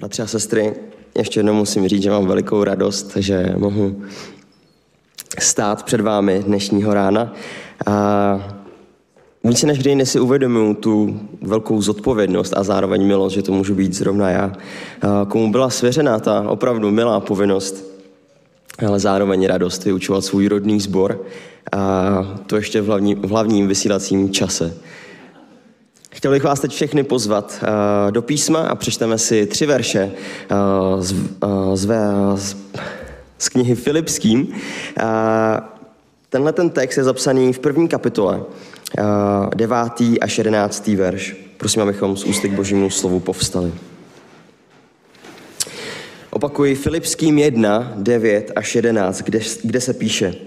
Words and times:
Bratři 0.00 0.22
a 0.22 0.26
sestry, 0.26 0.74
ještě 1.18 1.40
jednou 1.40 1.54
musím 1.54 1.88
říct, 1.88 2.02
že 2.02 2.10
mám 2.10 2.26
velikou 2.26 2.64
radost, 2.64 3.16
že 3.16 3.54
mohu 3.56 4.02
stát 5.38 5.82
před 5.82 6.00
vámi 6.00 6.42
dnešního 6.46 6.94
rána. 6.94 7.34
A 7.86 8.56
více 9.44 9.66
než 9.66 9.78
kdy 9.78 10.06
si 10.06 10.20
uvědomuji 10.20 10.74
tu 10.74 11.20
velkou 11.42 11.82
zodpovědnost 11.82 12.54
a 12.56 12.62
zároveň 12.62 13.06
milost, 13.06 13.34
že 13.34 13.42
to 13.42 13.52
můžu 13.52 13.74
být 13.74 13.94
zrovna 13.94 14.30
já. 14.30 14.52
A 15.02 15.26
komu 15.28 15.52
byla 15.52 15.70
svěřená 15.70 16.18
ta 16.20 16.48
opravdu 16.48 16.90
milá 16.90 17.20
povinnost, 17.20 17.84
ale 18.86 19.00
zároveň 19.00 19.46
radost 19.46 19.84
vyučovat 19.84 20.24
svůj 20.24 20.48
rodný 20.48 20.80
sbor 20.80 21.22
a 21.72 22.36
to 22.46 22.56
ještě 22.56 22.80
v, 22.80 22.86
hlavní, 22.86 23.14
v 23.14 23.28
hlavním 23.28 23.68
vysílacím 23.68 24.30
čase. 24.30 24.74
Chtěl 26.12 26.30
bych 26.30 26.44
vás 26.44 26.60
teď 26.60 26.72
všechny 26.72 27.02
pozvat 27.02 27.62
uh, 27.62 28.12
do 28.12 28.22
písma 28.22 28.60
a 28.60 28.74
přečteme 28.74 29.18
si 29.18 29.46
tři 29.46 29.66
verše 29.66 30.12
uh, 30.50 31.00
z, 31.00 31.12
uh, 31.12 31.74
z, 31.74 31.88
z, 32.34 32.56
z 33.38 33.48
knihy 33.48 33.74
Filipským. 33.74 34.54
Tenhle 36.28 36.52
ten 36.52 36.70
text 36.70 36.96
je 36.96 37.04
zapsaný 37.04 37.52
v 37.52 37.58
první 37.58 37.88
kapitole, 37.88 38.42
devátý 39.56 40.20
až 40.20 40.38
jedenáctý 40.38 40.96
verš. 40.96 41.36
Prosím, 41.56 41.82
abychom 41.82 42.16
z 42.16 42.24
ústy 42.24 42.48
k 42.48 42.52
božímu 42.52 42.90
slovu 42.90 43.20
povstali. 43.20 43.72
Opakuji 46.30 46.74
Filipským 46.74 47.38
1, 47.38 47.92
9 47.96 48.52
až 48.56 48.74
11, 48.74 49.22
kde, 49.22 49.40
kde 49.62 49.80
se 49.80 49.94
píše– 49.94 50.34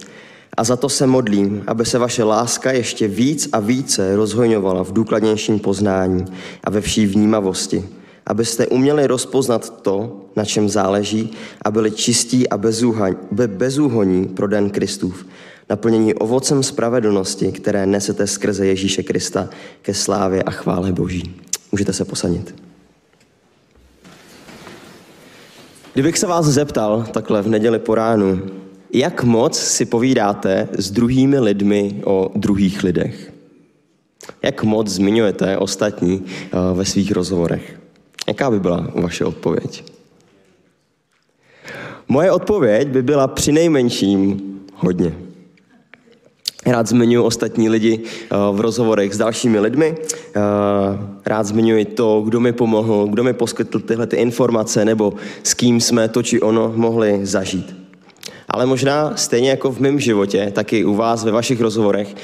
a 0.58 0.64
za 0.64 0.76
to 0.76 0.90
se 0.90 1.08
modlím, 1.08 1.64
aby 1.68 1.86
se 1.86 1.98
vaše 1.98 2.24
láska 2.24 2.72
ještě 2.72 3.08
víc 3.08 3.50
a 3.52 3.60
více 3.60 4.16
rozhojňovala 4.16 4.84
v 4.84 4.94
důkladnějším 4.94 5.60
poznání 5.60 6.26
a 6.64 6.70
ve 6.70 6.82
vší 6.82 7.06
vnímavosti, 7.06 7.90
abyste 8.26 8.68
uměli 8.68 9.08
rozpoznat 9.08 9.82
to, 9.82 10.22
na 10.36 10.46
čem 10.46 10.70
záleží 10.70 11.32
a 11.62 11.72
byli 11.72 11.92
čistí 11.92 12.50
a 12.50 12.58
bezúhoní 13.48 14.28
pro 14.28 14.48
den 14.48 14.70
Kristův, 14.70 15.26
naplnění 15.70 16.14
ovocem 16.14 16.64
spravedlnosti, 16.64 17.52
které 17.52 17.86
nesete 17.86 18.28
skrze 18.28 18.66
Ježíše 18.66 19.04
Krista 19.04 19.50
ke 19.82 19.94
slávě 19.94 20.44
a 20.44 20.52
chvále 20.52 20.92
Boží. 20.92 21.42
Můžete 21.72 21.94
se 21.94 22.06
posadit. 22.06 22.56
Kdybych 25.94 26.18
se 26.18 26.28
vás 26.28 26.46
zeptal 26.46 27.06
takhle 27.12 27.42
v 27.42 27.48
neděli 27.48 27.80
po 27.80 27.96
ránu, 27.96 28.42
jak 28.94 29.24
moc 29.24 29.60
si 29.60 29.86
povídáte 29.86 30.70
s 30.78 30.92
druhými 30.92 31.40
lidmi 31.40 32.02
o 32.06 32.32
druhých 32.36 32.84
lidech? 32.84 33.34
Jak 34.42 34.64
moc 34.64 34.88
zmiňujete 34.88 35.58
ostatní 35.58 36.24
eh, 36.26 36.58
ve 36.74 36.86
svých 36.86 37.12
rozhovorech? 37.12 37.80
Jaká 38.28 38.52
by 38.52 38.60
byla 38.60 38.88
vaše 38.96 39.26
odpověď? 39.26 39.84
Moje 42.08 42.32
odpověď 42.32 42.88
by 42.88 43.04
byla 43.04 43.28
při 43.28 43.52
nejmenším 43.52 44.42
hodně. 44.76 45.14
Rád 46.66 46.88
zmiňuji 46.88 47.26
ostatní 47.26 47.70
lidi 47.70 48.00
eh, 48.04 48.36
v 48.52 48.62
rozhovorech 48.62 49.14
s 49.14 49.18
dalšími 49.18 49.60
lidmi. 49.60 49.96
Eh, 49.98 50.42
rád 51.26 51.44
zmiňuji 51.44 51.86
to, 51.86 52.22
kdo 52.26 52.40
mi 52.40 52.54
pomohl, 52.54 53.08
kdo 53.08 53.24
mi 53.24 53.34
poskytl 53.34 53.80
tyhle 53.80 54.08
ty 54.08 54.16
informace, 54.16 54.86
nebo 54.86 55.14
s 55.44 55.54
kým 55.54 55.82
jsme 55.82 56.08
to 56.08 56.24
či 56.24 56.42
ono 56.42 56.74
mohli 56.76 57.26
zažít. 57.26 57.83
Ale 58.54 58.66
možná 58.66 59.14
stejně 59.16 59.50
jako 59.50 59.72
v 59.72 59.80
mém 59.80 60.00
životě, 60.00 60.52
tak 60.56 60.74
i 60.74 60.86
u 60.86 60.96
vás 60.96 61.24
ve 61.24 61.32
vašich 61.32 61.62
rozhovorech, 61.62 62.16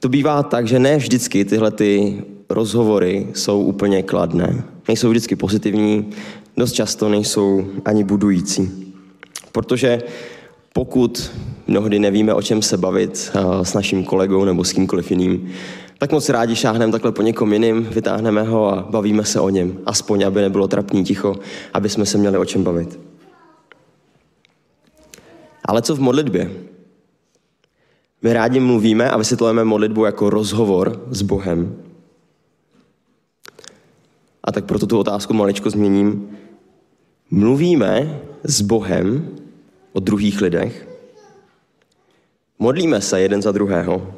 to 0.00 0.08
bývá 0.08 0.42
tak, 0.42 0.68
že 0.68 0.78
ne 0.78 0.96
vždycky 0.96 1.44
tyhle 1.44 1.70
ty 1.70 2.22
rozhovory 2.50 3.26
jsou 3.34 3.62
úplně 3.62 4.02
kladné. 4.02 4.64
Nejsou 4.88 5.10
vždycky 5.10 5.36
pozitivní, 5.36 6.10
dost 6.56 6.72
často 6.72 7.08
nejsou 7.08 7.66
ani 7.84 8.04
budující. 8.04 8.94
Protože 9.52 10.02
pokud 10.72 11.30
mnohdy 11.66 11.98
nevíme, 11.98 12.34
o 12.34 12.42
čem 12.42 12.62
se 12.62 12.76
bavit 12.76 13.30
eh, 13.34 13.64
s 13.64 13.74
naším 13.74 14.04
kolegou 14.04 14.44
nebo 14.44 14.64
s 14.64 14.72
kýmkoliv 14.72 15.10
jiným, 15.10 15.48
tak 15.98 16.12
moc 16.12 16.28
rádi 16.28 16.56
šáhneme 16.56 16.92
takhle 16.92 17.12
po 17.12 17.22
někom 17.22 17.52
jiným, 17.52 17.88
vytáhneme 17.90 18.42
ho 18.42 18.72
a 18.72 18.86
bavíme 18.90 19.24
se 19.24 19.40
o 19.40 19.48
něm. 19.48 19.78
Aspoň, 19.86 20.22
aby 20.22 20.40
nebylo 20.40 20.68
trapný 20.68 21.04
ticho, 21.04 21.36
aby 21.74 21.88
jsme 21.88 22.06
se 22.06 22.18
měli 22.18 22.38
o 22.38 22.44
čem 22.44 22.64
bavit. 22.64 22.98
Ale 25.66 25.82
co 25.82 25.94
v 25.94 26.00
modlitbě? 26.00 26.50
My 28.22 28.32
rádi 28.32 28.60
mluvíme 28.60 29.10
a 29.10 29.16
vysvětlujeme 29.16 29.64
modlitbu 29.64 30.04
jako 30.04 30.30
rozhovor 30.30 31.06
s 31.10 31.22
Bohem. 31.22 31.82
A 34.44 34.52
tak 34.52 34.64
proto 34.64 34.86
tu 34.86 34.98
otázku 34.98 35.34
maličko 35.34 35.70
změním. 35.70 36.38
Mluvíme 37.30 38.20
s 38.44 38.60
Bohem 38.60 39.28
o 39.92 40.00
druhých 40.00 40.40
lidech. 40.40 40.88
Modlíme 42.58 43.00
se 43.00 43.20
jeden 43.20 43.42
za 43.42 43.52
druhého. 43.52 44.14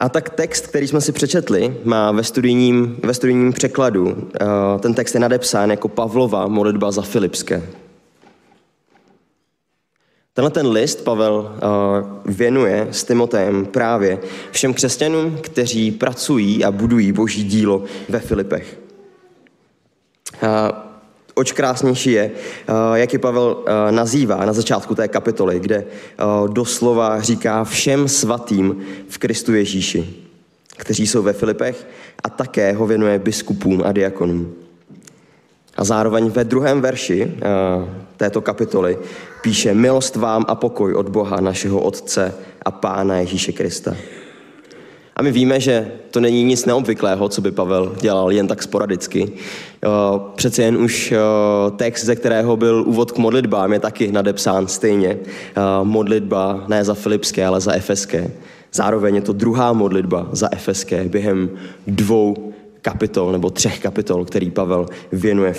A 0.00 0.08
tak 0.08 0.30
text, 0.30 0.66
který 0.66 0.88
jsme 0.88 1.00
si 1.00 1.12
přečetli, 1.12 1.76
má 1.84 2.12
ve 2.12 2.24
studijním, 2.24 2.96
ve 3.02 3.14
studijním 3.14 3.52
překladu, 3.52 4.30
eh, 4.40 4.78
ten 4.78 4.94
text 4.94 5.14
je 5.14 5.20
nadepsán 5.20 5.70
jako 5.70 5.88
Pavlova 5.88 6.48
modlitba 6.48 6.90
za 6.90 7.02
Filipské. 7.02 7.62
Tenhle 10.38 10.50
ten 10.50 10.66
list 10.66 11.04
Pavel 11.04 11.34
uh, 11.34 12.32
věnuje 12.34 12.88
s 12.90 13.04
Timoteem 13.04 13.66
právě 13.66 14.18
všem 14.50 14.74
křesťanům, 14.74 15.38
kteří 15.40 15.90
pracují 15.90 16.64
a 16.64 16.70
budují 16.70 17.12
boží 17.12 17.44
dílo 17.44 17.84
ve 18.08 18.20
Filipech. 18.20 18.78
Uh, 20.42 20.48
oč 21.34 21.52
krásnější 21.52 22.12
je, 22.12 22.30
uh, 22.68 22.94
jak 22.94 23.12
je 23.12 23.18
Pavel 23.18 23.64
nazývá 23.90 24.44
na 24.44 24.52
začátku 24.52 24.94
té 24.94 25.08
kapitoly, 25.08 25.60
kde 25.60 25.84
doslova 26.46 27.20
říká 27.20 27.64
všem 27.64 28.08
svatým 28.08 28.82
v 29.08 29.18
Kristu 29.18 29.54
Ježíši, 29.54 30.14
kteří 30.76 31.06
jsou 31.06 31.22
ve 31.22 31.32
Filipech 31.32 31.86
a 32.24 32.30
také 32.30 32.72
ho 32.72 32.86
věnuje 32.86 33.18
biskupům 33.18 33.82
a 33.84 33.92
diakonům. 33.92 34.54
A 35.76 35.84
zároveň 35.84 36.30
ve 36.30 36.44
druhém 36.44 36.80
verši 36.80 37.34
této 38.16 38.40
kapitoly 38.40 38.98
píše 39.42 39.74
milost 39.74 40.16
vám 40.16 40.44
a 40.48 40.54
pokoj 40.54 40.94
od 40.94 41.08
Boha, 41.08 41.40
našeho 41.40 41.80
Otce 41.80 42.34
a 42.62 42.70
Pána 42.70 43.16
Ježíše 43.18 43.52
Krista. 43.52 43.96
A 45.16 45.22
my 45.22 45.32
víme, 45.32 45.60
že 45.60 45.92
to 46.10 46.20
není 46.20 46.44
nic 46.44 46.64
neobvyklého, 46.64 47.28
co 47.28 47.40
by 47.40 47.50
Pavel 47.50 47.92
dělal 48.00 48.32
jen 48.32 48.46
tak 48.46 48.62
sporadicky. 48.62 49.32
Přece 50.34 50.62
jen 50.62 50.76
už 50.76 51.14
text, 51.76 52.04
ze 52.04 52.16
kterého 52.16 52.56
byl 52.56 52.84
úvod 52.86 53.12
k 53.12 53.18
modlitbám, 53.18 53.72
je 53.72 53.80
taky 53.80 54.12
nadepsán 54.12 54.66
stejně. 54.66 55.18
Modlitba 55.82 56.64
ne 56.68 56.84
za 56.84 56.94
Filipské, 56.94 57.46
ale 57.46 57.60
za 57.60 57.72
Efeské. 57.72 58.30
Zároveň 58.72 59.14
je 59.14 59.22
to 59.22 59.32
druhá 59.32 59.72
modlitba 59.72 60.28
za 60.32 60.48
Efeské 60.52 61.04
během 61.04 61.50
dvou 61.86 62.52
kapitol 62.82 63.32
nebo 63.32 63.50
třech 63.50 63.80
kapitol, 63.80 64.24
který 64.24 64.50
Pavel 64.50 64.86
věnuje, 65.12 65.54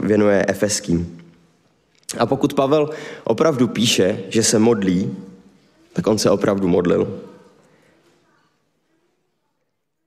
věnuje 0.00 0.44
Efeským. 0.48 1.18
A 2.18 2.26
pokud 2.26 2.54
Pavel 2.54 2.90
opravdu 3.24 3.68
píše, 3.68 4.22
že 4.28 4.42
se 4.42 4.58
modlí, 4.58 5.16
tak 5.92 6.06
on 6.06 6.18
se 6.18 6.30
opravdu 6.30 6.68
modlil. 6.68 7.20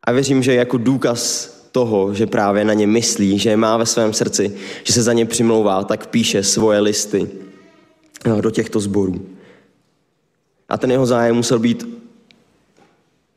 A 0.03 0.11
věřím, 0.11 0.43
že 0.43 0.53
jako 0.53 0.77
důkaz 0.77 1.49
toho, 1.71 2.13
že 2.13 2.27
právě 2.27 2.65
na 2.65 2.73
ně 2.73 2.87
myslí, 2.87 3.39
že 3.39 3.49
je 3.49 3.57
má 3.57 3.77
ve 3.77 3.85
svém 3.85 4.13
srdci, 4.13 4.55
že 4.83 4.93
se 4.93 5.03
za 5.03 5.13
ně 5.13 5.25
přimlouvá, 5.25 5.83
tak 5.83 6.07
píše 6.07 6.43
svoje 6.43 6.79
listy 6.79 7.29
no, 8.25 8.41
do 8.41 8.51
těchto 8.51 8.79
sborů. 8.79 9.25
A 10.69 10.77
ten 10.77 10.91
jeho 10.91 11.05
zájem 11.05 11.35
musel 11.35 11.59
být 11.59 11.99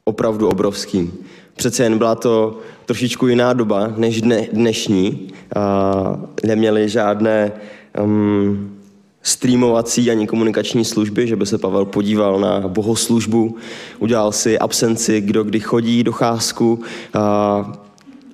opravdu 0.05 0.49
obrovský. 0.49 1.13
Přece 1.57 1.83
jen 1.83 1.99
byla 1.99 2.15
to 2.15 2.59
trošičku 2.87 3.27
jiná 3.27 3.53
doba 3.53 3.93
než 3.97 4.23
dne, 4.23 4.47
dnešní. 4.53 5.33
A 5.57 6.21
neměli 6.45 6.89
žádné 6.89 7.53
um, 8.01 8.79
streamovací 9.23 10.11
ani 10.11 10.27
komunikační 10.27 10.85
služby, 10.85 11.27
že 11.27 11.37
by 11.37 11.47
se 11.47 11.59
Pavel 11.59 11.85
podíval 11.85 12.41
na 12.41 12.69
bohoslužbu, 12.69 13.57
udělal 13.99 14.33
si 14.33 14.59
absenci, 14.59 15.21
kdo 15.21 15.45
kdy 15.45 15.61
chodí, 15.61 16.05
docházku, 16.05 16.81
a 17.15 17.73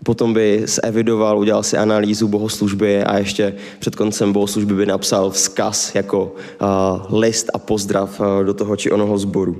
potom 0.05 0.34
by 0.34 0.62
zevidoval, 0.66 1.38
udělal 1.38 1.62
si 1.62 1.76
analýzu 1.76 2.28
bohoslužby 2.28 3.05
a 3.05 3.19
ještě 3.19 3.55
před 3.78 3.96
koncem 3.96 4.32
bohoslužby 4.32 4.75
by 4.75 4.87
napsal 4.87 5.31
vzkaz 5.31 5.94
jako 5.94 6.34
uh, 6.60 7.20
list 7.20 7.50
a 7.55 7.58
pozdrav 7.58 8.20
uh, 8.20 8.44
do 8.44 8.55
toho 8.55 8.76
či 8.76 8.90
onoho 8.90 9.19
sboru. 9.19 9.56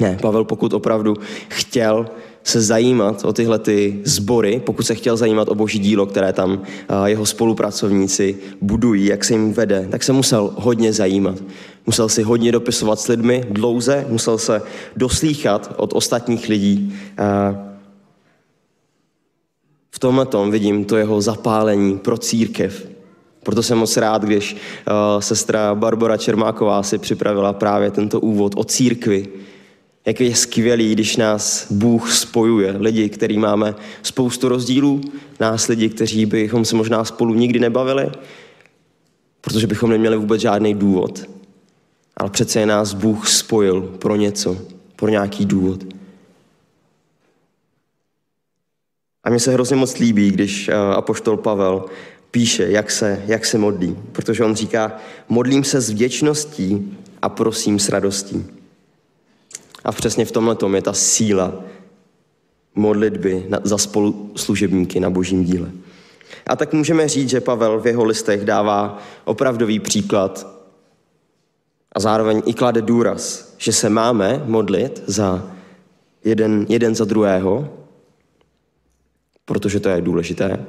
Ne, 0.00 0.18
Pavel 0.22 0.44
pokud 0.44 0.72
opravdu 0.72 1.16
chtěl 1.48 2.06
se 2.44 2.60
zajímat 2.60 3.24
o 3.24 3.32
tyhle 3.32 3.58
ty 3.58 4.00
sbory, 4.04 4.62
pokud 4.66 4.82
se 4.82 4.94
chtěl 4.94 5.16
zajímat 5.16 5.48
o 5.48 5.54
boží 5.54 5.78
dílo, 5.78 6.06
které 6.06 6.32
tam 6.32 6.62
jeho 7.04 7.26
spolupracovníci 7.26 8.36
budují, 8.60 9.06
jak 9.06 9.24
se 9.24 9.34
jim 9.34 9.52
vede, 9.52 9.88
tak 9.90 10.02
se 10.02 10.12
musel 10.12 10.50
hodně 10.56 10.92
zajímat. 10.92 11.42
Musel 11.86 12.08
si 12.08 12.22
hodně 12.22 12.52
dopisovat 12.52 13.00
s 13.00 13.08
lidmi 13.08 13.44
dlouze, 13.50 14.06
musel 14.08 14.38
se 14.38 14.62
doslýchat 14.96 15.74
od 15.76 15.92
ostatních 15.92 16.48
lidí 16.48 16.94
v 19.94 19.98
tomhle 19.98 20.26
tom 20.26 20.50
vidím 20.50 20.84
to 20.84 20.96
jeho 20.96 21.20
zapálení 21.20 21.98
pro 21.98 22.18
církev. 22.18 22.88
Proto 23.42 23.62
jsem 23.62 23.78
moc 23.78 23.96
rád, 23.96 24.22
když 24.22 24.54
uh, 24.54 25.20
sestra 25.20 25.74
Barbara 25.74 26.16
Čermáková 26.16 26.82
si 26.82 26.98
připravila 26.98 27.52
právě 27.52 27.90
tento 27.90 28.20
úvod 28.20 28.52
o 28.56 28.64
církvi. 28.64 29.28
Jak 30.06 30.20
je 30.20 30.36
skvělý, 30.36 30.92
když 30.92 31.16
nás 31.16 31.72
Bůh 31.72 32.12
spojuje. 32.12 32.74
Lidi, 32.78 33.08
který 33.08 33.38
máme 33.38 33.74
spoustu 34.02 34.48
rozdílů, 34.48 35.00
nás 35.40 35.68
lidi, 35.68 35.88
kteří 35.88 36.26
bychom 36.26 36.64
se 36.64 36.76
možná 36.76 37.04
spolu 37.04 37.34
nikdy 37.34 37.58
nebavili, 37.58 38.10
protože 39.40 39.66
bychom 39.66 39.90
neměli 39.90 40.16
vůbec 40.16 40.40
žádný 40.40 40.74
důvod. 40.74 41.24
Ale 42.16 42.30
přece 42.30 42.60
je 42.60 42.66
nás 42.66 42.94
Bůh 42.94 43.28
spojil 43.28 43.80
pro 43.82 44.16
něco, 44.16 44.58
pro 44.96 45.08
nějaký 45.08 45.44
důvod. 45.44 45.84
A 49.24 49.30
mně 49.30 49.40
se 49.40 49.52
hrozně 49.52 49.76
moc 49.76 49.98
líbí, 49.98 50.30
když 50.30 50.68
uh, 50.68 50.74
apoštol 50.74 51.36
Pavel 51.36 51.84
píše, 52.30 52.66
jak 52.70 52.90
se, 52.90 53.22
jak 53.26 53.44
se 53.46 53.58
modlí. 53.58 53.96
Protože 54.12 54.44
on 54.44 54.54
říká, 54.54 54.96
modlím 55.28 55.64
se 55.64 55.80
s 55.80 55.90
vděčností 55.90 56.98
a 57.22 57.28
prosím 57.28 57.78
s 57.78 57.88
radostí. 57.88 58.44
A 59.84 59.92
přesně 59.92 60.24
v 60.24 60.32
tomhle 60.32 60.54
tom 60.54 60.74
je 60.74 60.82
ta 60.82 60.92
síla 60.92 61.54
modlitby 62.74 63.46
za 63.64 63.78
spoluslužebníky 63.78 65.00
na 65.00 65.10
božím 65.10 65.44
díle. 65.44 65.70
A 66.46 66.56
tak 66.56 66.72
můžeme 66.72 67.08
říct, 67.08 67.30
že 67.30 67.40
Pavel 67.40 67.80
v 67.80 67.86
jeho 67.86 68.04
listech 68.04 68.44
dává 68.44 68.98
opravdový 69.24 69.80
příklad 69.80 70.46
a 71.92 72.00
zároveň 72.00 72.42
i 72.46 72.54
klade 72.54 72.82
důraz, 72.82 73.54
že 73.58 73.72
se 73.72 73.88
máme 73.88 74.42
modlit 74.44 75.02
za 75.06 75.50
jeden, 76.24 76.66
jeden 76.68 76.94
za 76.94 77.04
druhého, 77.04 77.68
protože 79.44 79.80
to 79.80 79.88
je 79.88 80.00
důležité, 80.00 80.66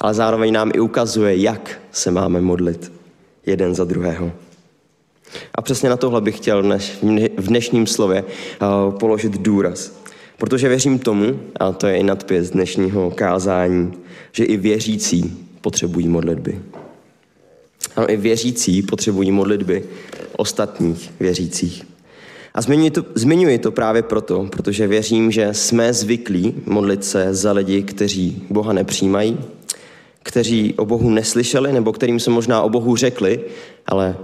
ale 0.00 0.14
zároveň 0.14 0.52
nám 0.52 0.70
i 0.74 0.80
ukazuje, 0.80 1.36
jak 1.36 1.80
se 1.92 2.10
máme 2.10 2.40
modlit 2.40 2.92
jeden 3.46 3.74
za 3.74 3.84
druhého. 3.84 4.32
A 5.54 5.62
přesně 5.62 5.88
na 5.88 5.96
tohle 5.96 6.20
bych 6.20 6.36
chtěl 6.36 6.78
v 7.36 7.46
dnešním 7.46 7.86
slově 7.86 8.24
eh, 8.28 8.66
položit 8.98 9.32
důraz. 9.32 10.04
Protože 10.38 10.68
věřím 10.68 10.98
tomu, 10.98 11.40
a 11.60 11.72
to 11.72 11.86
je 11.86 11.96
i 11.96 12.02
nadpis 12.02 12.50
dnešního 12.50 13.10
kázání, 13.10 13.92
že 14.32 14.44
i 14.44 14.56
věřící 14.56 15.48
potřebují 15.60 16.08
modlitby. 16.08 16.58
Ano, 17.96 18.10
i 18.10 18.16
věřící 18.16 18.82
potřebují 18.82 19.30
modlitby 19.30 19.84
ostatních 20.36 21.10
věřících. 21.20 21.86
A 22.54 22.62
zmiňuji 22.62 22.90
to, 22.90 23.04
zmiňuji 23.14 23.58
to 23.58 23.70
právě 23.70 24.02
proto, 24.02 24.48
protože 24.52 24.86
věřím, 24.86 25.30
že 25.30 25.48
jsme 25.54 25.92
zvyklí 25.92 26.54
modlit 26.66 27.04
se 27.04 27.34
za 27.34 27.52
lidi, 27.52 27.82
kteří 27.82 28.42
Boha 28.50 28.72
nepřijímají, 28.72 29.38
kteří 30.22 30.74
o 30.74 30.84
Bohu 30.84 31.10
neslyšeli, 31.10 31.72
nebo 31.72 31.92
kterým 31.92 32.20
se 32.20 32.30
možná 32.30 32.62
o 32.62 32.68
Bohu 32.68 32.96
řekli, 32.96 33.40
ale 33.86 34.16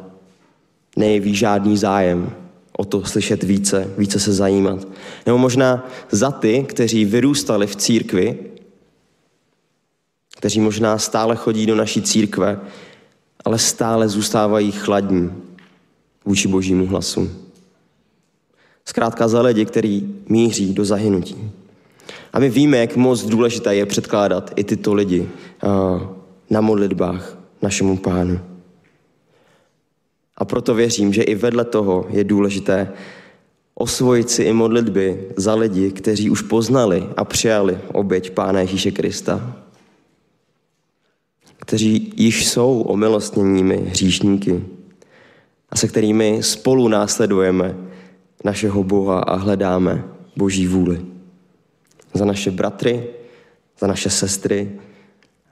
nejeví 0.97 1.35
žádný 1.35 1.77
zájem 1.77 2.33
o 2.77 2.85
to 2.85 3.05
slyšet 3.05 3.43
více, 3.43 3.91
více 3.99 4.21
se 4.21 4.33
zajímat. 4.33 4.89
Nebo 5.27 5.39
možná 5.39 5.89
za 6.11 6.31
ty, 6.31 6.65
kteří 6.69 7.05
vyrůstali 7.05 7.67
v 7.67 7.77
církvi, 7.77 8.39
kteří 10.37 10.61
možná 10.61 10.99
stále 10.99 11.37
chodí 11.37 11.67
do 11.67 11.77
naší 11.77 12.03
církve, 12.03 12.61
ale 13.45 13.59
stále 13.59 14.09
zůstávají 14.09 14.73
chladní 14.73 15.31
vůči 16.25 16.49
božímu 16.49 16.87
hlasu. 16.87 17.31
Zkrátka 18.85 19.29
za 19.29 19.43
lidi, 19.43 19.65
který 19.65 20.15
míří 20.29 20.75
do 20.75 20.85
zahynutí. 20.85 21.51
A 22.33 22.39
my 22.39 22.51
víme, 22.51 22.77
jak 22.77 22.97
moc 22.97 23.25
důležité 23.25 23.75
je 23.75 23.87
předkládat 23.87 24.51
i 24.57 24.65
tyto 24.65 24.95
lidi 24.95 25.21
uh, 25.21 26.03
na 26.51 26.61
modlitbách 26.61 27.39
našemu 27.63 27.97
pánu. 27.97 28.50
A 30.41 30.45
proto 30.45 30.75
věřím, 30.75 31.13
že 31.13 31.23
i 31.23 31.35
vedle 31.35 31.65
toho 31.65 32.07
je 32.11 32.25
důležité 32.25 32.93
osvojit 33.75 34.31
si 34.31 34.43
i 34.43 34.53
modlitby 34.53 35.29
za 35.37 35.55
lidi, 35.55 35.91
kteří 35.91 36.31
už 36.31 36.43
poznali 36.43 37.07
a 37.17 37.25
přijali 37.25 37.79
oběť 37.93 38.31
Pána 38.31 38.61
Ježíše 38.61 38.91
Krista. 38.91 39.57
Kteří 41.59 42.13
již 42.17 42.49
jsou 42.49 42.81
omilostněními 42.81 43.77
hříšníky 43.77 44.65
a 45.71 45.77
se 45.77 45.89
kterými 45.89 46.43
spolu 46.43 46.89
následujeme 46.89 47.77
našeho 48.45 48.85
Boha 48.85 49.21
a 49.21 49.37
hledáme 49.37 50.05
Boží 50.37 50.67
vůli. 50.67 51.07
Za 52.15 52.25
naše 52.25 52.51
bratry, 52.51 53.07
za 53.81 53.87
naše 53.87 54.11
sestry, 54.11 54.71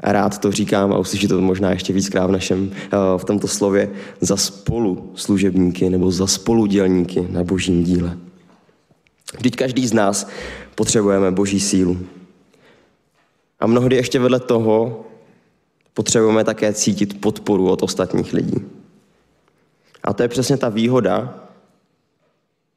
rád 0.01 0.39
to 0.39 0.53
říkám 0.53 0.93
a 0.93 0.99
uslyšíte 0.99 1.35
to 1.35 1.41
možná 1.41 1.71
ještě 1.71 1.93
víckrát 1.93 2.29
v 2.29 2.33
našem, 2.33 2.71
eh, 2.73 2.97
v 3.19 3.25
tomto 3.25 3.49
slově, 3.49 3.91
za 4.21 4.37
spolu 4.37 5.13
služebníky 5.15 5.91
nebo 5.91 6.11
za 6.11 6.27
spoludělníky 6.27 7.27
na 7.31 7.45
božím 7.45 7.85
díle. 7.85 8.19
Vždyť 9.37 9.57
každý 9.57 9.87
z 9.87 9.93
nás 9.93 10.29
potřebujeme 10.75 11.31
boží 11.31 11.61
sílu. 11.61 11.99
A 13.61 13.67
mnohdy 13.67 13.97
ještě 13.97 14.19
vedle 14.19 14.41
toho 14.41 15.05
potřebujeme 15.95 16.45
také 16.45 16.73
cítit 16.73 17.21
podporu 17.21 17.71
od 17.71 17.83
ostatních 17.83 18.33
lidí. 18.33 18.57
A 20.05 20.13
to 20.13 20.23
je 20.23 20.29
přesně 20.29 20.57
ta 20.57 20.69
výhoda 20.69 21.45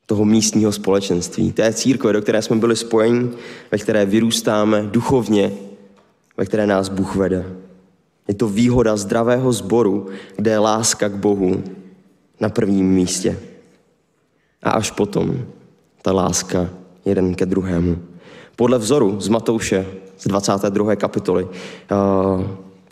toho 0.06 0.26
místního 0.26 0.72
společenství, 0.72 1.52
té 1.52 1.74
církve, 1.74 2.14
do 2.14 2.22
které 2.22 2.42
jsme 2.42 2.56
byli 2.56 2.76
spojeni, 2.76 3.30
ve 3.72 3.78
které 3.78 4.06
vyrůstáme 4.06 4.84
duchovně 4.84 5.52
ve 6.42 6.46
které 6.46 6.68
nás 6.68 6.90
Bůh 6.90 7.16
vede. 7.16 7.46
Je 8.28 8.34
to 8.34 8.48
výhoda 8.48 8.98
zdravého 8.98 9.54
sboru, 9.54 10.08
kde 10.36 10.52
je 10.52 10.60
láska 10.60 11.10
k 11.10 11.16
Bohu 11.16 11.64
na 12.40 12.50
prvním 12.50 12.94
místě. 12.94 13.40
A 14.64 14.72
až 14.72 14.92
potom 14.92 15.38
ta 16.02 16.12
láska 16.12 16.70
jeden 17.06 17.36
ke 17.36 17.46
druhému. 17.46 17.98
Podle 18.56 18.78
vzoru 18.78 19.22
z 19.22 19.28
Matouše 19.28 19.86
z 20.18 20.28
22. 20.28 20.96
kapitoly, 20.96 21.48
eh, 21.52 21.96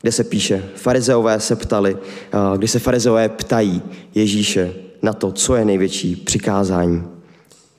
kde 0.02 0.12
se 0.12 0.24
píše, 0.24 0.64
farizeové 0.76 1.40
se 1.40 1.56
ptali, 1.56 1.98
eh, 1.98 2.58
kdy 2.58 2.68
se 2.68 2.80
farizeové 2.80 3.30
ptají 3.30 3.82
Ježíše 4.16 4.74
na 5.02 5.14
to, 5.14 5.32
co 5.32 5.56
je 5.56 5.66
největší 5.66 6.16
přikázání 6.16 7.04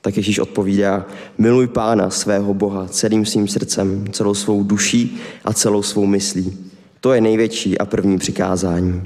tak 0.01 0.17
Ježíš 0.17 0.39
odpovídá, 0.39 1.05
miluj 1.37 1.67
Pána 1.67 2.09
svého 2.09 2.53
Boha 2.53 2.87
celým 2.87 3.25
svým 3.25 3.47
srdcem, 3.47 4.05
celou 4.11 4.33
svou 4.33 4.63
duší 4.63 5.21
a 5.45 5.53
celou 5.53 5.83
svou 5.83 6.05
myslí. 6.05 6.71
To 6.99 7.13
je 7.13 7.21
největší 7.21 7.77
a 7.77 7.85
první 7.85 8.17
přikázání. 8.17 9.03